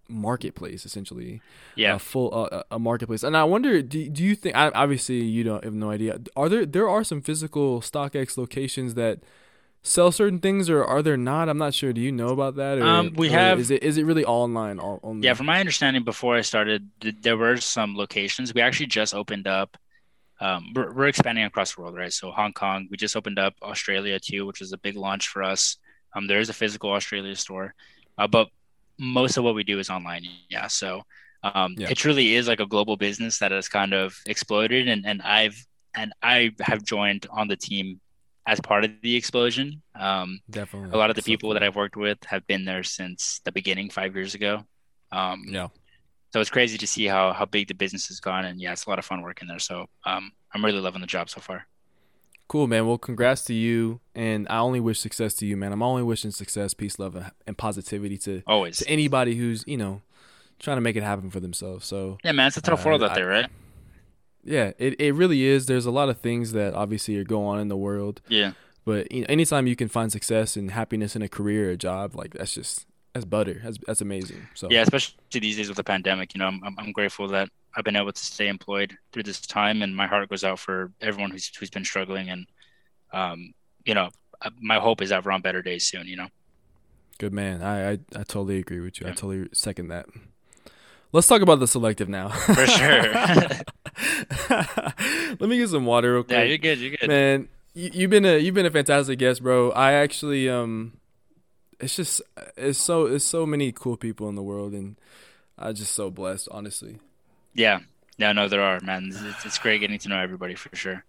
[0.09, 1.40] marketplace essentially
[1.76, 1.94] Yeah.
[1.94, 3.22] a full uh, a marketplace.
[3.22, 4.56] And I wonder, do, do you think?
[4.56, 6.18] Obviously, you don't have no idea.
[6.37, 9.20] Are there there are some physical StockX locations that
[9.83, 11.48] sell certain things, or are there not?
[11.48, 11.92] I'm not sure.
[11.92, 12.78] Do you know about that?
[12.78, 14.78] Or, Um, we have- Is it is it really all online?
[14.78, 15.24] All only?
[15.26, 18.52] Yeah, from my understanding, before I started, th- there were some locations.
[18.52, 19.76] We actually just opened up.
[20.40, 22.12] Um, we're, we're expanding across the world, right?
[22.12, 25.42] So Hong Kong, we just opened up Australia too, which is a big launch for
[25.42, 25.76] us.
[26.14, 27.74] Um, there is a physical Australia store,
[28.18, 28.48] uh, but
[28.98, 30.24] most of what we do is online.
[30.48, 31.03] Yeah, so
[31.42, 31.88] um, Yeah.
[31.90, 35.57] it truly is like a global business that has kind of exploded, and and I've
[35.94, 38.00] and I have joined on the team
[38.46, 39.83] as part of the explosion.
[39.98, 40.90] Um, definitely.
[40.92, 41.62] a lot of the people that.
[41.62, 44.64] I've worked with have been there since the beginning five years ago.
[45.12, 45.68] Um, Yeah.
[46.32, 48.86] So it's crazy to see how how big the business has gone, and yeah, it's
[48.86, 49.58] a lot of fun working there.
[49.58, 51.66] So um, I'm really loving the job so far.
[52.48, 52.86] Cool, man.
[52.86, 55.72] Well, congrats to you, and I only wish success to you, man.
[55.72, 57.16] I'm only wishing success, peace, love,
[57.46, 58.78] and positivity to Always.
[58.78, 60.02] to anybody who's you know
[60.58, 61.86] trying to make it happen for themselves.
[61.86, 63.50] So Yeah, man, it's a tough Uh, world out I- there, right?
[64.44, 65.66] yeah, it, it really is.
[65.66, 68.52] There's a lot of things that obviously are going on in the world, Yeah,
[68.84, 71.76] but you know, anytime you can find success and happiness in a career or a
[71.76, 73.61] job, like that's just that's butter.
[73.62, 74.46] That's that's amazing.
[74.55, 76.35] So yeah, especially these days with the pandemic.
[76.35, 79.83] You know, I'm I'm- grateful that I've been able to stay employed through this time,
[79.83, 82.31] and my heart goes out for everyone who's who's been struggling.
[82.31, 82.46] And
[83.12, 83.53] um,
[83.85, 84.11] you know,
[84.42, 86.07] uh, my hope is that we're on better days soon.
[86.07, 86.29] You know.
[87.18, 87.62] good man.
[87.62, 89.09] I I, I totally agree with you.
[89.09, 90.07] I totally second that.
[91.12, 92.29] Let's talk about the selective now.
[92.29, 93.12] For sure.
[95.40, 96.38] Let me get some water real quick.
[96.38, 96.79] Yeah, you're good.
[96.79, 97.09] You're good.
[97.09, 99.73] Man, you, you've been a you've been a fantastic guest, bro.
[99.73, 100.92] I actually um,
[101.80, 102.22] it's just
[102.56, 104.96] it's so it's so many cool people in the world, and
[105.58, 106.98] I'm just so blessed, honestly.
[107.54, 107.80] Yeah.
[108.18, 109.10] No, no, there are, man.
[109.10, 111.04] It's, it's great getting to know everybody for sure.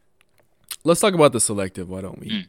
[0.84, 1.90] Let's talk about the selective.
[1.90, 2.48] Why don't we?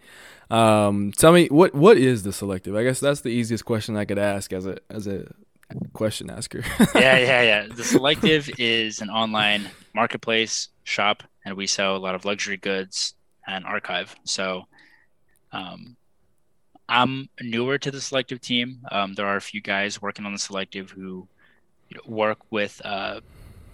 [0.51, 2.77] Um, tell me what what is the selective?
[2.77, 5.27] I guess that's the easiest question I could ask as a as a
[5.93, 6.63] question asker.
[6.95, 7.67] yeah, yeah, yeah.
[7.75, 13.15] The Selective is an online marketplace shop, and we sell a lot of luxury goods
[13.47, 14.15] and archive.
[14.25, 14.65] So,
[15.53, 15.97] um,
[16.89, 18.81] I'm newer to the Selective team.
[18.91, 21.27] Um, there are a few guys working on the Selective who
[21.89, 23.21] you know, work with, uh,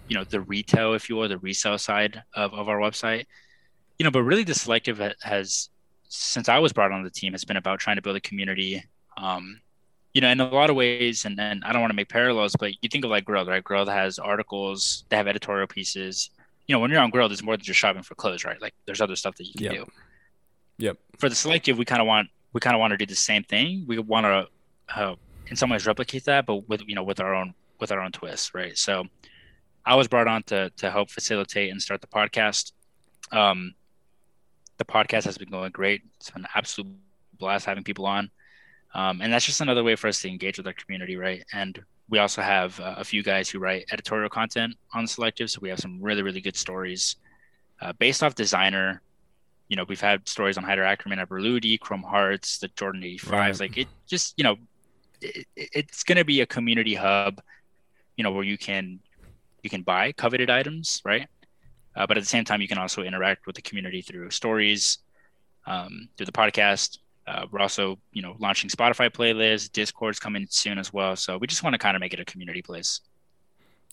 [0.07, 3.25] you know, the retail, if you will, the resale side of, of our website.
[3.97, 5.69] You know, but really, the Selective ha- has,
[6.07, 8.83] since I was brought on the team, has been about trying to build a community.
[9.17, 9.59] Um,
[10.13, 12.55] you know, in a lot of ways, and then I don't want to make parallels,
[12.57, 13.63] but you think of like Grailed, right?
[13.63, 16.31] Grailed has articles, they have editorial pieces.
[16.67, 18.59] You know, when you're on Grailed, it's more than just shopping for clothes, right?
[18.61, 19.73] Like there's other stuff that you can Yep.
[19.73, 19.91] do.
[20.79, 20.97] Yep.
[21.19, 23.43] For the selective, we kind of want we kind of want to do the same
[23.43, 23.85] thing.
[23.87, 24.47] We want to,
[24.95, 25.15] uh,
[25.47, 28.11] in some ways, replicate that, but with you know with our own with our own
[28.11, 28.77] twist, right?
[28.77, 29.05] So,
[29.85, 32.71] I was brought on to to help facilitate and start the podcast.
[33.31, 33.73] Um,
[34.77, 36.01] the podcast has been going great.
[36.17, 36.91] It's been an absolute
[37.37, 38.31] blast having people on.
[38.93, 41.43] Um, and that's just another way for us to engage with our community, right?
[41.53, 45.59] And we also have uh, a few guys who write editorial content on Selective, so
[45.61, 47.17] we have some really, really good stories
[47.81, 49.01] uh, based off designer.
[49.69, 53.31] You know, we've had stories on Haider Ackermann, Aberludi, Chrome Hearts, the Jordan 85s.
[53.31, 53.59] Right.
[53.59, 54.57] Like it just, you know,
[55.21, 57.41] it, it's going to be a community hub,
[58.17, 58.99] you know, where you can
[59.63, 61.27] you can buy coveted items, right?
[61.95, 64.99] Uh, but at the same time, you can also interact with the community through stories,
[65.67, 66.99] um, through the podcast.
[67.27, 69.71] Uh, we're also, you know, launching Spotify playlists.
[69.71, 71.15] Discord's coming soon as well.
[71.15, 73.01] So we just want to kind of make it a community place.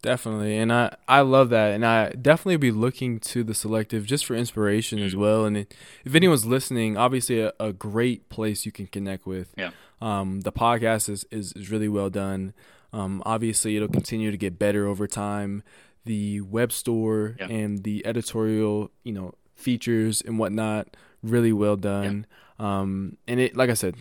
[0.03, 4.25] Definitely, and I I love that, and I definitely be looking to the selective just
[4.27, 5.45] for inspiration as well.
[5.47, 9.53] And if anyone's listening, obviously a, a great place you can connect with.
[9.57, 9.71] Yeah.
[10.01, 12.53] Um, the podcast is, is, is really well done.
[12.93, 15.63] Um, obviously, it'll continue to get better over time.
[16.05, 17.49] The web store Yeah.
[17.49, 22.27] and the editorial, you know, features and whatnot, really well done.
[22.61, 23.97] Um, and it, like I said,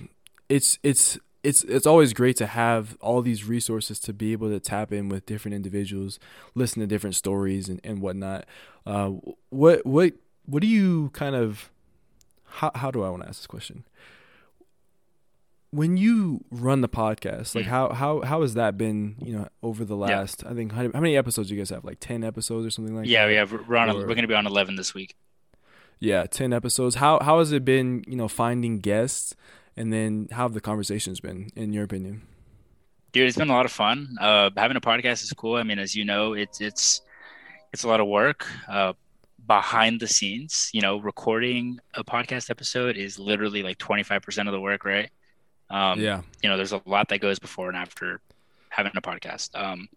[0.49, 4.59] it's it's it's it's always great to have all these resources to be able to
[4.59, 6.19] tap in with different individuals,
[6.55, 8.45] listen to different stories and, and whatnot.
[8.85, 9.11] Uh,
[9.49, 10.13] what what
[10.45, 11.69] what do you kind of
[12.45, 13.83] how how do I want to ask this question?
[15.71, 19.15] When you run the podcast, like how how how has that been?
[19.21, 20.19] You know, over the Yeah.
[20.19, 21.83] last I think how, many episodes do you guys have?
[21.83, 23.27] Like ten episodes or something like yeah, that.
[23.29, 23.89] we have we're on.
[23.89, 25.15] Or- we're going to be on eleven this week.
[25.99, 26.95] Yeah, ten episodes.
[26.95, 28.05] How how has it been?
[28.07, 29.35] You know, finding guests,
[29.77, 32.21] and then how have the conversations been, in your opinion?
[33.11, 34.17] Dude, it's been a lot of fun.
[34.19, 35.55] Uh, having a podcast is cool.
[35.55, 37.01] I mean, as you know, it's it's
[37.71, 38.93] it's a lot of work uh,
[39.47, 40.69] behind the scenes.
[40.73, 44.85] You know, recording a podcast episode is literally like twenty five percent of the work,
[44.85, 45.09] right?
[45.69, 48.19] Um, yeah, you know, there's a lot that goes before and after
[48.69, 49.49] having a podcast.
[49.55, 49.87] Um,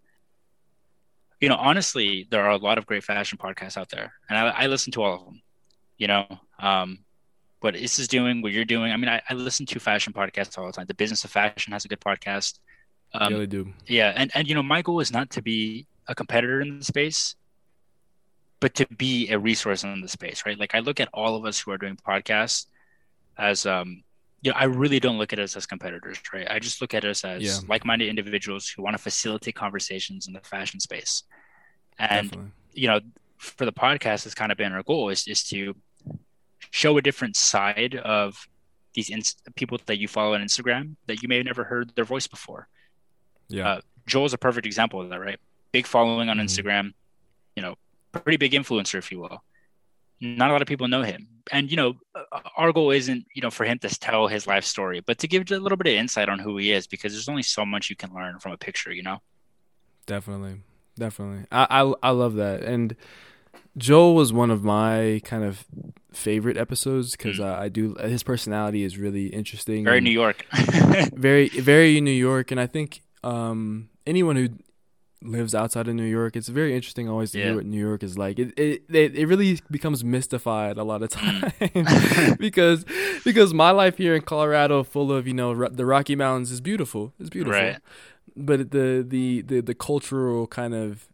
[1.41, 4.49] you know, honestly, there are a lot of great fashion podcasts out there, and I,
[4.49, 5.43] I listen to all of them.
[5.97, 6.27] You know,
[6.59, 7.01] um,
[7.61, 8.93] what this is doing, what you're doing.
[8.93, 10.87] I mean, I, I listen to fashion podcasts all the time.
[10.87, 12.59] The Business of Fashion has a good podcast.
[13.15, 13.73] Um, yeah, they do.
[13.87, 16.85] yeah, and and you know, my goal is not to be a competitor in the
[16.85, 17.35] space,
[18.61, 20.59] but to be a resource in the space, right?
[20.59, 22.67] Like I look at all of us who are doing podcasts
[23.39, 24.03] as um
[24.43, 26.47] you know, I really don't look at us as competitors, right?
[26.49, 27.59] I just look at us as Yeah.
[27.69, 31.25] like-minded individuals who want to facilitate conversations in the fashion space.
[31.99, 32.53] And Definitely.
[32.73, 33.01] you know,
[33.39, 35.75] for the podcast, it's kind of been our goal is is to
[36.71, 38.49] show a different side of
[38.95, 42.05] these inst- people that you follow on Instagram that you may have never heard their
[42.05, 42.69] voice before.
[43.49, 45.39] Yeah, uh, Joel's a perfect example of that, right?
[45.73, 46.45] Big following on Mhm.
[46.45, 46.93] Instagram,
[47.57, 47.77] you know,
[48.13, 49.45] pretty big influencer, if you will.
[50.21, 53.43] Not a lot of people know him, and you know, uh, our goal isn't you
[53.43, 55.93] know for him to tell his life story, but to give a little bit of
[55.99, 58.57] insight on who he is, because there's only so much you can learn from a
[58.57, 59.23] picture, you know.
[60.07, 60.63] definitely,
[60.99, 61.47] definitely.
[61.53, 62.63] I, I I love that.
[62.63, 62.97] And
[63.77, 65.65] Joel was one of my kind of
[66.13, 67.95] favorite episodes because uh, I do.
[67.95, 69.83] His personality is really interesting.
[69.83, 69.85] Mm.
[69.85, 70.47] Very New York.
[71.15, 74.49] very very New York, and I think um, anyone who
[75.23, 77.47] lives outside of New York, it's very interesting always to Yeah.
[77.47, 78.39] hear what New York is like.
[78.39, 82.39] It it it, really becomes mystified a lot of Mm.
[82.39, 82.85] because
[83.25, 86.61] because my life here in Colorado, full of you know ro- the Rocky Mountains, is
[86.61, 87.13] beautiful.
[87.21, 87.79] It's beautiful, Right.
[88.37, 91.07] but the the the the cultural kind of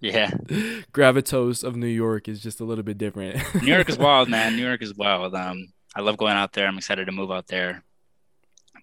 [0.00, 0.30] yeah,
[0.92, 3.36] gravitas of New York is just a little bit different.
[3.62, 4.56] New York is wild, man.
[4.56, 5.34] New York is wild.
[5.34, 6.66] Um, I love going out there.
[6.66, 7.82] I'm excited to move out there.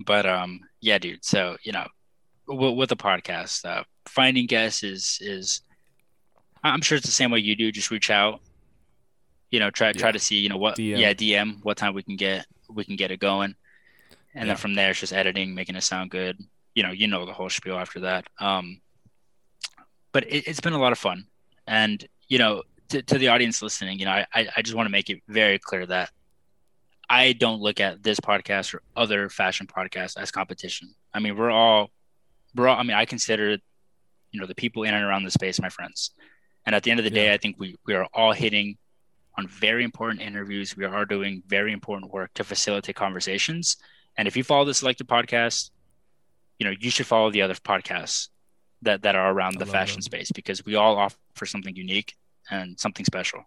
[0.05, 1.25] But um, yeah, dude.
[1.25, 1.87] So you know,
[2.47, 5.61] with, with the podcast, uh, finding guests is is.
[6.63, 7.71] I'm sure it's the same way you do.
[7.71, 8.41] Just reach out.
[9.49, 10.13] You know, try try Yeah.
[10.13, 10.37] to see.
[10.37, 10.77] You know what?
[10.77, 10.99] DM.
[10.99, 11.63] Yeah, DM.
[11.63, 13.55] What time we can get we can get it going,
[14.35, 14.53] and Yeah.
[14.53, 16.37] then from there it's just editing, making it sound good.
[16.75, 18.27] You know, you know the whole spiel after that.
[18.39, 18.79] Um,
[20.11, 21.25] but it, it's been a lot of fun,
[21.67, 24.91] and you know, to, to the audience listening, you know, I, I just want to
[24.91, 26.11] make it very clear that
[27.09, 30.93] I don't look at this podcast or other fashion podcasts as competition.
[31.13, 31.89] I mean, we're all,
[32.55, 33.57] we're all, I mean, I consider,
[34.31, 36.11] you know, the people in and around the space my friends.
[36.65, 38.77] And at the end of the day, I think we, we are all hitting
[39.37, 40.77] on very important interviews.
[40.77, 43.77] We are doing very important work to facilitate conversations.
[44.17, 45.71] And if you follow the Selective podcast,
[46.59, 48.27] you know, you should follow the other podcasts
[48.81, 50.03] that, that are around I the fashion them.
[50.03, 52.15] space because we all offer something unique
[52.49, 53.45] and something special.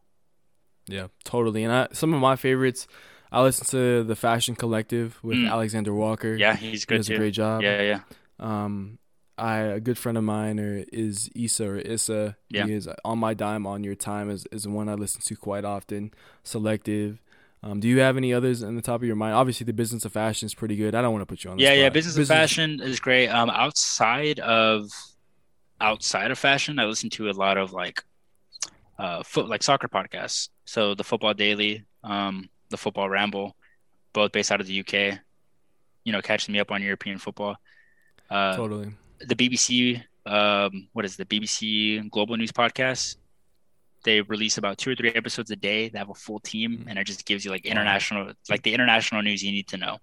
[0.86, 1.64] Yeah, totally.
[1.64, 2.86] And I, some of my favorites,
[3.30, 5.50] I listen to the Fashion Collective with Mm.
[5.50, 6.34] Alexander Walker.
[6.34, 7.14] Yeah, he's he good does too.
[7.14, 7.62] a great job.
[7.62, 8.00] yeah, yeah.
[8.40, 8.98] Um,
[9.38, 12.36] I a good friend of mine or is Issa or Issa.
[12.50, 12.66] Yeah.
[12.66, 15.64] He is on my dime on your time is is one I listen to quite
[15.64, 16.12] often.
[16.44, 17.22] Selective.
[17.62, 19.34] Um, do you have any others in the top of your mind?
[19.34, 20.94] Obviously, the business of fashion is pretty good.
[20.96, 21.56] I don't want to put you on.
[21.56, 21.92] The yeah yeah spot.
[21.94, 24.90] business, of fashion is great um outside of
[25.82, 28.02] outside of fashion i listen to a lot of like
[28.98, 30.48] uh foot like soccer podcasts.
[30.64, 33.56] So the football daily um the football ramble
[34.12, 34.92] both based out of the uk
[36.04, 37.56] you know catching me up on european football.
[38.30, 38.92] Uh Totally.
[39.20, 43.16] the bbc um what is it, the bbc global news podcast
[44.04, 45.88] they release about two or three episodes a day.
[45.88, 49.22] They have a full team and it just gives you like international like the international
[49.22, 49.98] news you need to know.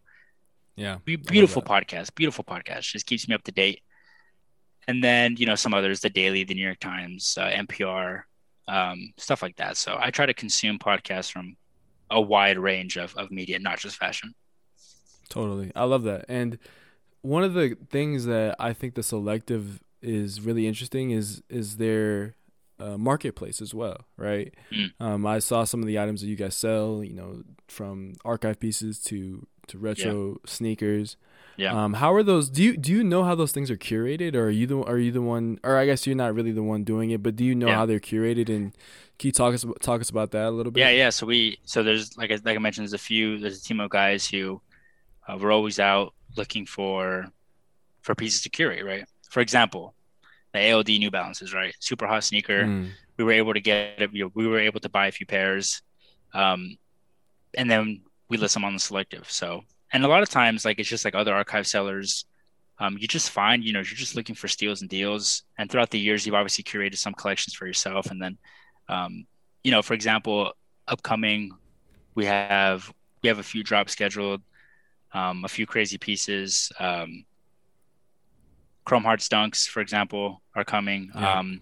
[0.78, 1.00] Yeah.
[1.04, 2.84] Be- beautiful podcast beautiful podcast.
[2.84, 3.82] Just keeps me up to date
[4.88, 8.24] and then you know some others the daily the new york times uh, npr
[8.68, 11.56] um, stuff like that so i try to consume podcasts from
[12.12, 14.34] a wide range of, of media not just fashion
[15.30, 15.72] Totally.
[15.76, 16.26] I love that.
[16.28, 16.58] And
[17.22, 22.36] one of the things that I think the selective is really interesting is is their
[22.80, 24.54] uh, marketplace as well, right?
[24.72, 24.92] Mm.
[25.00, 28.60] Um, I saw some of the items that you guys sell, you know, from archive
[28.60, 30.36] pieces to to retro yeah.
[30.46, 31.16] sneakers.
[31.60, 31.84] Yeah.
[31.84, 32.50] Um, how are those?
[32.50, 34.98] Do you do you know how those things are curated, or are you the are
[34.98, 35.60] you the one?
[35.62, 37.76] Or I guess you're not really the one doing it, but do you know yeah.
[37.76, 38.48] how they're curated?
[38.48, 38.72] And
[39.18, 40.80] can you talk us talk us about that a little bit?
[40.80, 41.10] Yeah, yeah.
[41.10, 43.82] So we so there's like I, like I mentioned, there's a few there's a team
[43.82, 44.62] of guys who
[45.28, 47.28] uh, we're always out looking for
[48.04, 49.04] for pieces to curate, right?
[49.30, 49.94] For example,
[50.54, 51.76] the ALD New Balances, right?
[51.80, 52.64] Super hot sneaker.
[52.64, 52.92] Mm.
[53.18, 54.12] We were able to get it.
[54.14, 55.82] We were able to buy a few pairs,
[56.34, 56.78] um,
[57.54, 59.30] and then we list them on the selective.
[59.30, 62.26] So and a lot of times like it's just like other archive sellers
[62.80, 65.44] um, you just find you know you're just looking for steals and deals.
[65.58, 68.10] And throughout the years you've obviously curated some collections for yourself.
[68.10, 68.38] And then
[68.88, 69.26] um,
[69.64, 70.54] you know for example
[70.88, 71.52] upcoming
[72.16, 74.42] we have we have a few drops scheduled
[75.14, 77.26] um, a few crazy pieces um,
[78.86, 81.12] chrome hearts dunks for example are coming.
[81.14, 81.40] Yeah.
[81.40, 81.62] Um,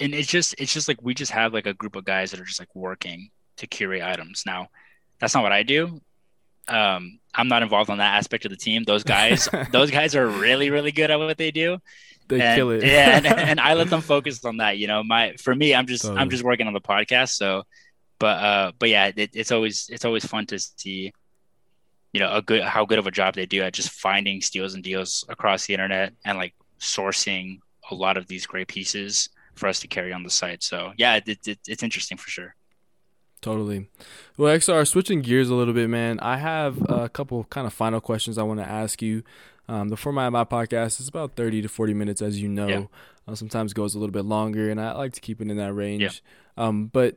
[0.00, 2.38] and it's just it's just like we just have like a group of guys that
[2.38, 4.44] are just like working to curate items.
[4.46, 4.68] Now
[5.18, 6.00] that's not what i do.
[6.68, 8.84] Um, I'm not involved on that aspect of the team.
[8.84, 11.78] Those guys, those guys are really, really good at what they do.
[12.28, 12.84] They and, kill it.
[12.84, 14.78] yeah, and, and, I let them focus on that.
[14.78, 16.20] You know, my for me, I'm just totally.
[16.20, 17.30] I'm just working on the podcast.
[17.30, 17.64] So,
[18.18, 21.12] but uh, but yeah, it, it's always it's always fun to see,
[22.12, 24.74] you know, a good how good of a job they do at just finding steals
[24.74, 29.68] and deals across the internet and like sourcing a lot of these great pieces for
[29.68, 30.62] us to carry on the site.
[30.62, 32.54] So yeah, it, it, it's interesting for sure.
[33.42, 33.88] Totally.
[34.38, 36.20] Well, XR, switching gears a little bit, man.
[36.20, 39.24] I have a couple kind of final questions I want to ask you.
[39.68, 42.68] Um, the format of my podcast is about 30 to 40 minutes, as you know.
[42.68, 42.84] Yeah.
[43.26, 45.72] Uh, sometimes goes a little bit longer, and I like to keep it in that
[45.72, 46.22] range.
[46.56, 46.64] Yeah.
[46.64, 47.16] Um, but,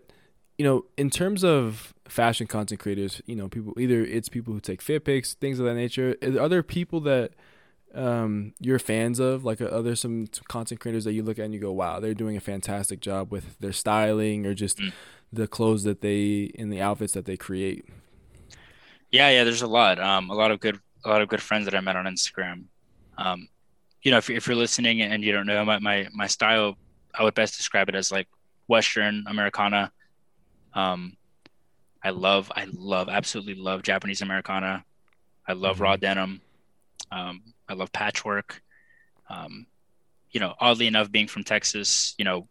[0.58, 4.60] you know, in terms of fashion content creators, you know, people either it's people who
[4.60, 6.16] take fit pics, things of that nature.
[6.40, 7.34] Are there people that
[7.94, 9.46] um, you're fans of?
[9.46, 12.00] Like, are there some, some content creators that you look at and you go, wow,
[12.00, 14.80] they're doing a fantastic job with their styling or just.
[14.80, 14.92] Mm
[15.36, 17.86] the clothes that they in the outfits that they create.
[19.12, 20.00] Yeah, yeah, there's a lot.
[20.00, 22.66] Um, a lot of good, a lot of good friends that I met on Instagram.
[23.18, 23.48] Um,
[24.02, 26.78] you know, if, if you're listening and you don't know my, my my style,
[27.14, 28.28] I would best describe it as like
[28.68, 29.92] Western Americana.
[30.74, 31.16] Um,
[32.04, 34.84] I love, I love, absolutely love Japanese Americana.
[35.48, 35.84] I love mm-hmm.
[35.84, 36.42] raw denim.
[37.12, 38.62] Um, I love patchwork.
[39.30, 39.66] Um,
[40.32, 42.48] you know, oddly enough, being from Texas, you know,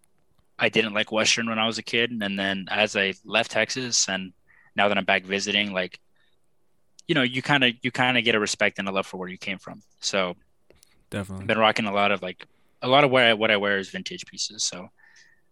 [0.58, 4.08] I didn't like Western when I was a kid, and then as I left Texas,
[4.08, 4.32] and
[4.76, 5.98] now that I'm back visiting, like,
[7.08, 9.16] you know, you kind of you kind of get a respect and a love for
[9.16, 9.82] where you came from.
[10.00, 10.36] So,
[11.10, 12.46] definitely, I've been rocking a lot of like
[12.82, 14.64] a lot of what I, what I wear is vintage pieces.
[14.64, 14.88] So,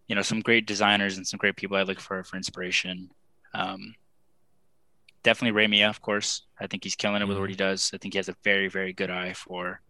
[0.07, 3.09] you know, some great designers and some great people I look for for inspiration.
[3.53, 3.95] Um,
[5.23, 6.43] definitely Ramia, of course.
[6.59, 7.69] I think he's killing it with what he mm-hmm.
[7.69, 7.91] does.
[7.93, 9.81] I think he has a very very good eye for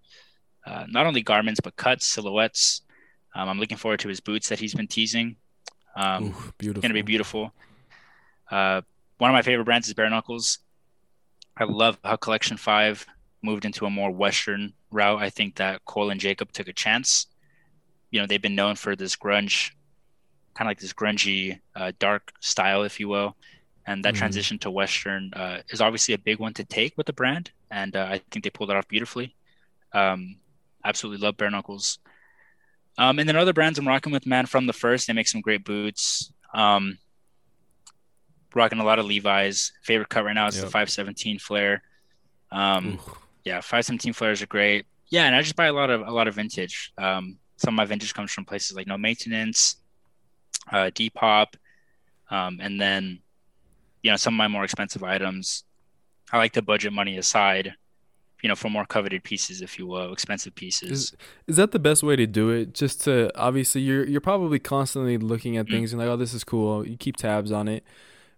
[0.66, 2.83] uh, not only garments but cuts, silhouettes.
[3.36, 5.38] Um, I'm looking forward to his boots that he's been teasing.
[5.96, 6.82] Um, Ooh, beautiful.
[6.82, 7.54] Going to be beautiful.
[8.50, 8.82] Uh,
[9.18, 10.60] one of my favorite brands is Bare Knuckles.
[11.58, 13.06] I love how Collection Five
[13.42, 15.22] moved into a more Western route.
[15.22, 17.28] I think that Cole and Jacob took a chance.
[18.12, 19.72] You know, they've been known for this grunge,
[20.54, 23.36] kind of like this grungy, uh, dark style, if you will.
[23.86, 27.06] And that mm transition to Western uh, is obviously a big one to take with
[27.06, 27.52] the brand.
[27.70, 29.36] And uh, I think they pulled it off beautifully.
[29.94, 30.38] Um,
[30.86, 32.00] absolutely love Bare Knuckles.
[32.98, 35.42] Um, and then other brands I'm rocking with, man, from the first, they make some
[35.42, 36.32] great boots.
[36.54, 36.98] Um,
[38.54, 39.72] rocking a lot of Levi's.
[39.82, 40.66] Favorite cut right now is yep.
[40.66, 41.82] the 517 flare.
[42.52, 43.00] Um,
[43.44, 44.86] yeah, 517 flares are great.
[45.08, 46.92] Yeah, and I just buy a lot of a lot of vintage.
[46.98, 49.78] Um, some of my vintage comes from places like No Maintenance,
[50.72, 51.54] uh, Depop,
[52.30, 53.20] um, and then
[54.02, 55.64] you know some of my more expensive items.
[56.32, 57.76] I like to budget money aside
[58.44, 60.92] you know, for more coveted pieces, if you will, expensive pieces.
[60.92, 61.16] Is,
[61.48, 62.74] is that the best way to do it?
[62.74, 65.72] Just to obviously, you're you're probably constantly looking at mm.
[65.72, 66.02] things mm-hmm.
[66.02, 66.86] and like, oh, this is cool.
[66.86, 67.86] You keep tabs on it,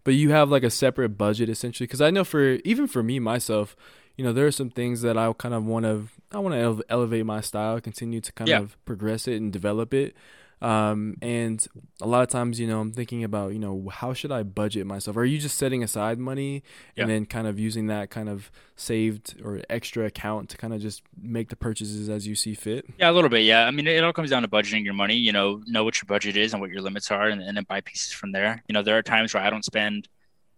[0.03, 1.87] but you have like a separate budget essentially.
[1.87, 3.75] Because I know for even for me myself,
[4.15, 6.83] you know, there are some things that I kind of want to I want to
[6.87, 8.59] elevate my style, continue to kind yeah.
[8.59, 10.15] of progress it and develop it.
[10.61, 11.65] Um, and
[12.01, 14.87] a lot of times, you know, I'm thinking about, you know, how should I budget
[14.87, 15.17] myself?
[15.17, 16.63] Are you just setting aside money
[16.95, 17.03] yeah.
[17.03, 20.81] and then kind of using that kind of saved or extra account to kind of
[20.81, 22.85] just make the purchases as you see fit?
[22.97, 23.43] Yeah, a little bit.
[23.43, 23.65] Yeah.
[23.65, 26.07] I mean, it all comes down to budgeting your money, you know, know what your
[26.07, 28.63] budget is and what your limits are and, and then buy pieces from there.
[28.67, 30.07] You know, there are times where I don't spend,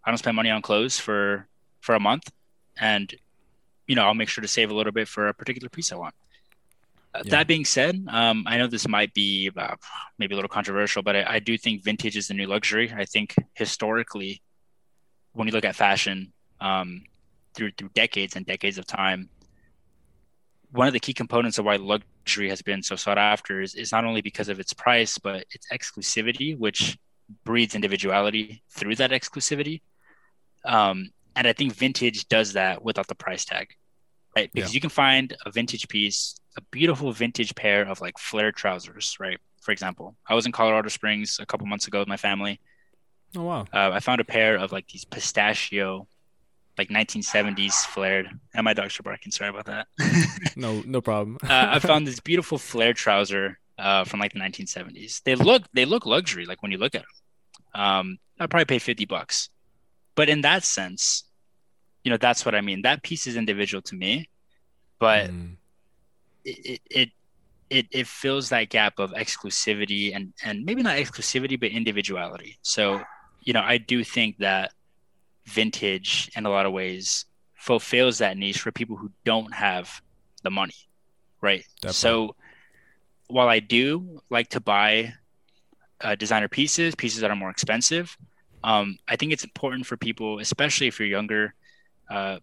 [0.05, 1.47] I don't spend money on clothes for,
[1.81, 2.31] for a month
[2.79, 3.13] and,
[3.87, 5.95] you know, I'll make sure to save a little bit for a particular piece I
[5.95, 6.13] want.
[7.15, 7.23] Yeah.
[7.31, 9.75] That being said, um, I know this might be uh,
[10.19, 12.93] maybe a little controversial, but I, I, do think vintage is the new luxury.
[12.95, 14.41] I think historically,
[15.33, 16.31] when you look at fashion
[16.61, 17.03] um,
[17.55, 19.29] through through decades and decades of time,
[20.71, 23.91] one of the key components of why luxury has been so sought after is, is
[23.91, 26.97] not only because of its price, but its exclusivity, which
[27.43, 29.81] breeds individuality through that exclusivity.
[30.65, 33.69] Um, and I think vintage does that without the price tag,
[34.37, 34.51] right?
[34.53, 34.75] Because yeah.
[34.77, 39.39] you can find a vintage piece, a beautiful vintage pair of like flare trousers, right?
[39.61, 42.59] For example, I was in Colorado Springs a couple months ago with my family.
[43.35, 43.61] Oh wow!
[43.73, 46.07] Uh, I found a pair of like these pistachio,
[46.77, 48.27] like 1970s flared.
[48.53, 49.31] And my dogs are barking.
[49.31, 49.87] Sorry about that.
[50.55, 51.37] no, no problem.
[51.43, 55.23] uh, I found this beautiful flare trouser uh, from like the 1970s.
[55.23, 57.81] They look they look luxury, like when you look at them.
[57.81, 59.49] Um, I'd probably pay 50 bucks.
[60.15, 61.25] But in that sense,
[62.07, 62.83] you know, that's what I mean.
[62.83, 64.29] That piece is individual to me,
[64.97, 65.57] but mm.
[66.45, 67.09] it, it
[67.69, 72.59] it it fills that gap of exclusivity and and maybe not exclusivity but individuality.
[72.61, 73.01] So,
[73.41, 74.71] you know, I do think that
[75.47, 80.01] vintage in a lot of ways fulfills that niche for people who don't have
[80.43, 80.79] the money,
[81.41, 81.65] right?
[81.81, 81.93] Definitely.
[81.93, 82.35] So
[83.27, 85.13] while I do like to buy
[85.99, 88.17] uh, designer pieces, pieces that are more expensive,
[88.63, 91.53] um, I think it's important for people, especially if you're younger,
[92.09, 92.39] uh,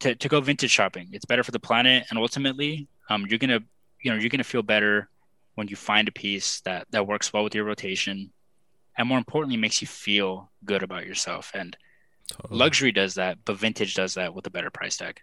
[0.00, 1.08] to, to go vintage shopping.
[1.12, 3.60] It's better for the planet, and ultimately, um, you're gonna
[4.02, 5.08] you know you're gonna feel better
[5.54, 8.32] when you find a piece that that works well with your rotation,
[8.96, 11.50] and more importantly, makes you feel good about yourself.
[11.54, 11.76] And
[12.28, 12.58] totally.
[12.58, 15.20] luxury does that, but vintage does that with a better price tag.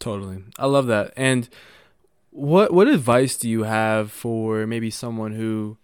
[0.00, 1.12] Totally, I love that.
[1.16, 1.48] And
[2.30, 5.78] what what advice do you have for maybe someone who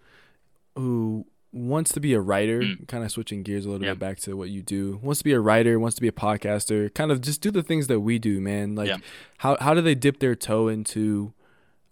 [0.75, 2.87] who wants to be a writer, mm.
[2.87, 3.91] kind of switching gears a little yeah.
[3.91, 6.13] bit back to what you do, wants to be a writer, wants to be a
[6.13, 8.75] podcaster, kind of just do the things that we do, man.
[8.75, 8.97] Like, yeah.
[9.37, 11.33] how how do they dip their toe into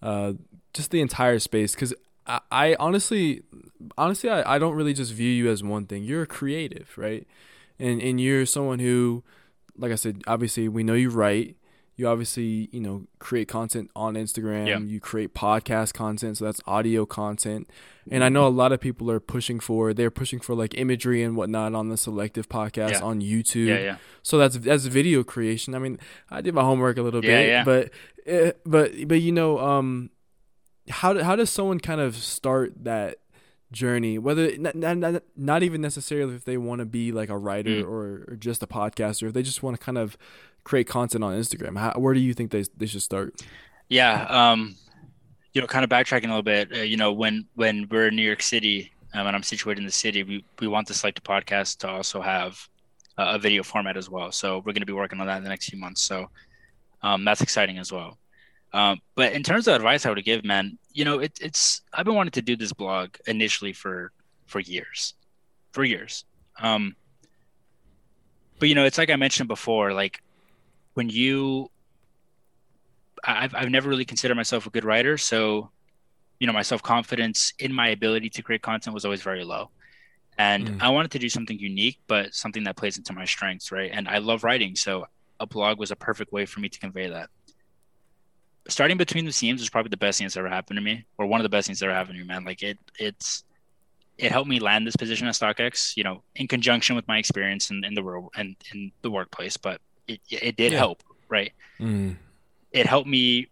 [0.01, 0.34] uh,
[0.74, 1.74] just the entire space?
[1.74, 1.93] Because
[2.26, 3.43] I, I, honestly,
[3.97, 6.03] honestly, I, I don't really just view you as one thing.
[6.03, 7.28] You're a creative, right?
[7.78, 9.24] And and you're someone who,
[9.78, 11.55] like I said, obviously we know you write
[12.00, 14.80] you obviously you know create content on instagram yeah.
[14.80, 17.70] you create podcast content so that's audio content
[18.10, 21.22] and i know a lot of people are pushing for they're pushing for like imagery
[21.22, 23.02] and whatnot on the selective podcast yeah.
[23.02, 23.97] on youtube yeah, yeah.
[24.24, 26.00] so that's that's video creation i mean
[26.32, 27.64] i did my homework a little bit yeah.
[27.66, 27.91] but
[28.32, 30.10] uh, but but you know um
[30.89, 33.18] how how does someone kind of start that
[33.72, 37.70] journey whether not, not, not even necessarily if they want to be like a writer
[37.70, 37.88] mm.
[37.88, 40.17] or, or just a podcaster if they just want to kind of
[40.63, 41.78] create content on Instagram?
[41.78, 43.41] How, where do you think they they should start?
[43.88, 44.76] Yeah, um,
[45.53, 46.72] you know, kind of backtracking a little bit.
[46.72, 49.86] Uh, you know, when when we're in New York City um, and I'm situated in
[49.86, 52.59] the city, we we want the Select podcast to also have
[53.17, 54.32] uh, a video format as well.
[54.32, 56.01] So we're going to be working on that in the next few months.
[56.01, 56.30] So
[57.01, 58.17] um, that's exciting as well.
[58.72, 62.05] Um, but in terms of advice I would give, man, you know, it, it's I've
[62.05, 64.11] been wanting to do this blog initially for
[64.45, 65.15] for years,
[65.72, 66.26] for years.
[66.59, 66.95] Um,
[68.59, 70.22] but you know, it's like I mentioned before, like
[70.93, 71.72] when you
[73.24, 75.17] I've, I've never really considered myself a good writer.
[75.17, 75.72] So
[76.39, 79.70] you know my self-confidence in my ability to create content was always very low.
[80.38, 80.82] And mm.
[80.82, 83.91] i wanted to do something unique but something that plays into my strengths right?
[83.93, 84.76] And i love writing.
[84.76, 85.05] So
[85.39, 87.30] a blog was a perfect way for me to convey that
[88.70, 91.26] starting between the seams was probably the best thing that's ever happened to me or
[91.26, 93.43] one of the best things that ever happened to me man like it it's
[94.20, 97.72] it helped me land this position at StockX, you know, in conjunction with my experience
[97.72, 99.55] in, in the world and in the workplace.
[99.55, 100.78] But it, it did yeah.
[100.78, 101.53] help, right?
[101.80, 102.17] Mm.
[102.74, 103.47] It helped me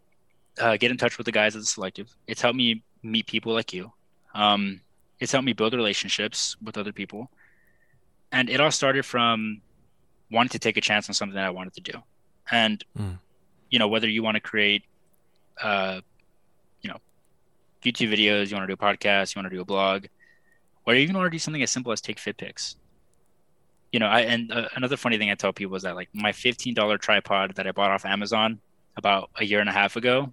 [0.60, 2.14] uh, get in touch with the guys at the selective.
[2.28, 3.94] It's helped me meet people like you.
[4.36, 4.82] Um,
[5.22, 7.32] it's helped me build relationships with other people.
[8.34, 9.62] And it all started from
[10.30, 12.04] wanting to take a chance on something that I wanted to do.
[12.52, 13.18] And, mm.
[13.70, 14.84] you know, whether you want to create,
[15.62, 16.02] uh,
[16.82, 16.98] you know,
[17.84, 20.06] YouTube videos, you want to do a podcast, you want to do a blog,
[20.86, 22.76] or you even want to do something as simple as take fit pics
[23.92, 26.32] you know, I and uh, another funny thing I tell people is that like my
[26.32, 28.60] fifteen dollar tripod that I bought off Amazon
[28.96, 30.32] about a year and a half ago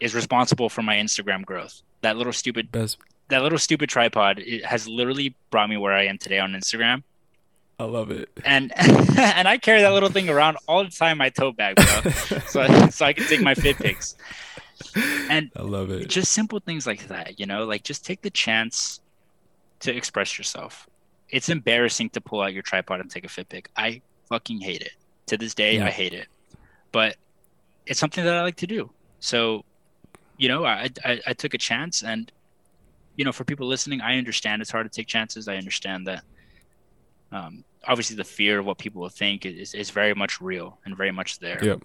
[0.00, 1.82] is responsible for my Instagram growth.
[2.02, 2.98] That little stupid Best.
[3.28, 7.02] that little stupid tripod it has literally brought me where I am today on Instagram.
[7.78, 8.28] I love it.
[8.44, 11.76] And and I carry that little thing around all the time in my tote bag,
[11.76, 12.10] bro.
[12.48, 14.16] so so I can take my fit pics.
[14.96, 16.08] And I love it.
[16.08, 19.00] Just simple things like that, you know, like just take the chance
[19.80, 20.88] to express yourself
[21.30, 23.70] it's embarrassing to pull out your tripod and take a fit pic.
[23.76, 24.92] I fucking hate it.
[25.26, 25.86] To this day, yeah.
[25.86, 26.26] I hate it.
[26.92, 27.16] But
[27.86, 28.90] it's something that I like to do.
[29.20, 29.64] So,
[30.38, 32.32] you know, I, I, I took a chance, and
[33.16, 35.46] you know, for people listening, I understand it's hard to take chances.
[35.46, 36.24] I understand that.
[37.30, 40.96] Um, obviously, the fear of what people will think is is very much real and
[40.96, 41.62] very much there.
[41.62, 41.84] Yep.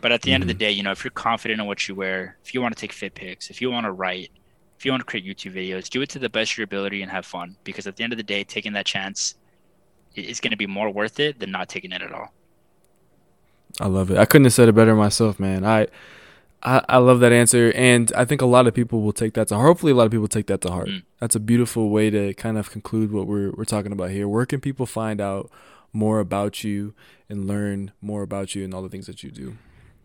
[0.00, 0.34] But at the mm-hmm.
[0.34, 0.58] end of the mm-hmm.
[0.58, 2.92] day, you know, if you're confident in what you wear, if you want to take
[2.92, 4.30] fit pics, if you want to write,
[4.78, 7.02] if you want to create YouTube videos, do it to the best of your ability
[7.02, 7.56] and have fun.
[7.64, 9.36] Because at the end of the day, taking that chance
[10.14, 12.32] is going to be more worth it than not taking it at all.
[13.80, 14.18] I love it.
[14.18, 15.64] I couldn't have said it better myself, man.
[15.64, 15.86] I,
[16.62, 19.48] I, I love that answer, and I think a lot of people will take that
[19.48, 19.56] to.
[19.56, 20.88] Hopefully, a lot of people take that to heart.
[20.88, 21.02] Mm.
[21.20, 24.28] That's a beautiful way to kind of conclude what we're we're talking about here.
[24.28, 25.50] Where can people find out
[25.92, 26.94] more about you
[27.28, 29.56] and learn more about you and all the things that you do?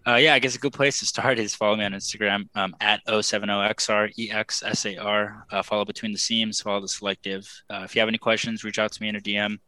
[0.08, 2.74] Uh, yeah, I guess a good place to start is follow me on Instagram um,
[2.80, 5.42] at 070XREXSAR.
[5.52, 7.46] Uh, follow Between the Seams, follow The Selective.
[7.70, 9.60] Uh, if you have any questions, reach out to me in a DM.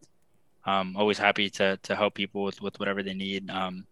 [0.66, 3.50] Um, always happy to, to help people with, with whatever they need.
[3.50, 3.86] Um,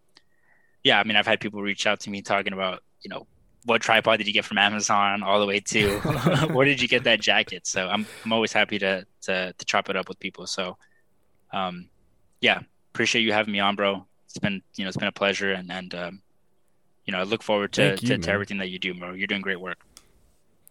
[0.85, 3.27] yeah, I mean, I've had people reach out to me talking about, you know,
[3.65, 5.99] what tripod did you get from Amazon all the way to
[6.53, 7.67] where did you get that jacket?
[7.67, 10.47] So I'm, I'm always happy to, to, to chop it up with people.
[10.47, 10.77] So,
[11.51, 11.89] um,
[12.39, 12.61] yeah,
[12.93, 14.07] appreciate you having me on, bro.
[14.27, 15.51] It's been, you know, it's been a pleasure.
[15.51, 16.21] And, and, um,
[17.07, 19.13] you know, I look forward to, you, to, to, everything that you do, bro.
[19.13, 19.79] You're doing great work.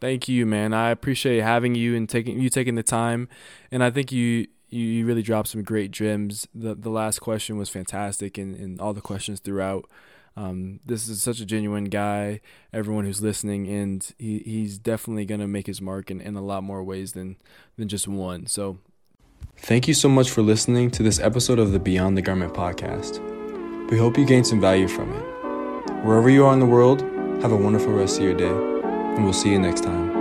[0.00, 0.74] Thank you, man.
[0.74, 3.28] I appreciate having you and taking you taking the time.
[3.72, 6.46] And I think you you, really dropped some great gems.
[6.54, 9.88] The the last question was fantastic and, and all the questions throughout.
[10.36, 15.40] Um, this is such a genuine guy, everyone who's listening, and he, he's definitely going
[15.40, 17.36] to make his mark in, in a lot more ways than,
[17.78, 18.46] than just one.
[18.46, 18.76] So,
[19.56, 23.18] thank you so much for listening to this episode of the Beyond the Garment podcast.
[23.90, 25.35] We hope you gained some value from it.
[26.02, 27.02] Wherever you are in the world,
[27.42, 30.15] have a wonderful rest of your day, and we'll see you next time.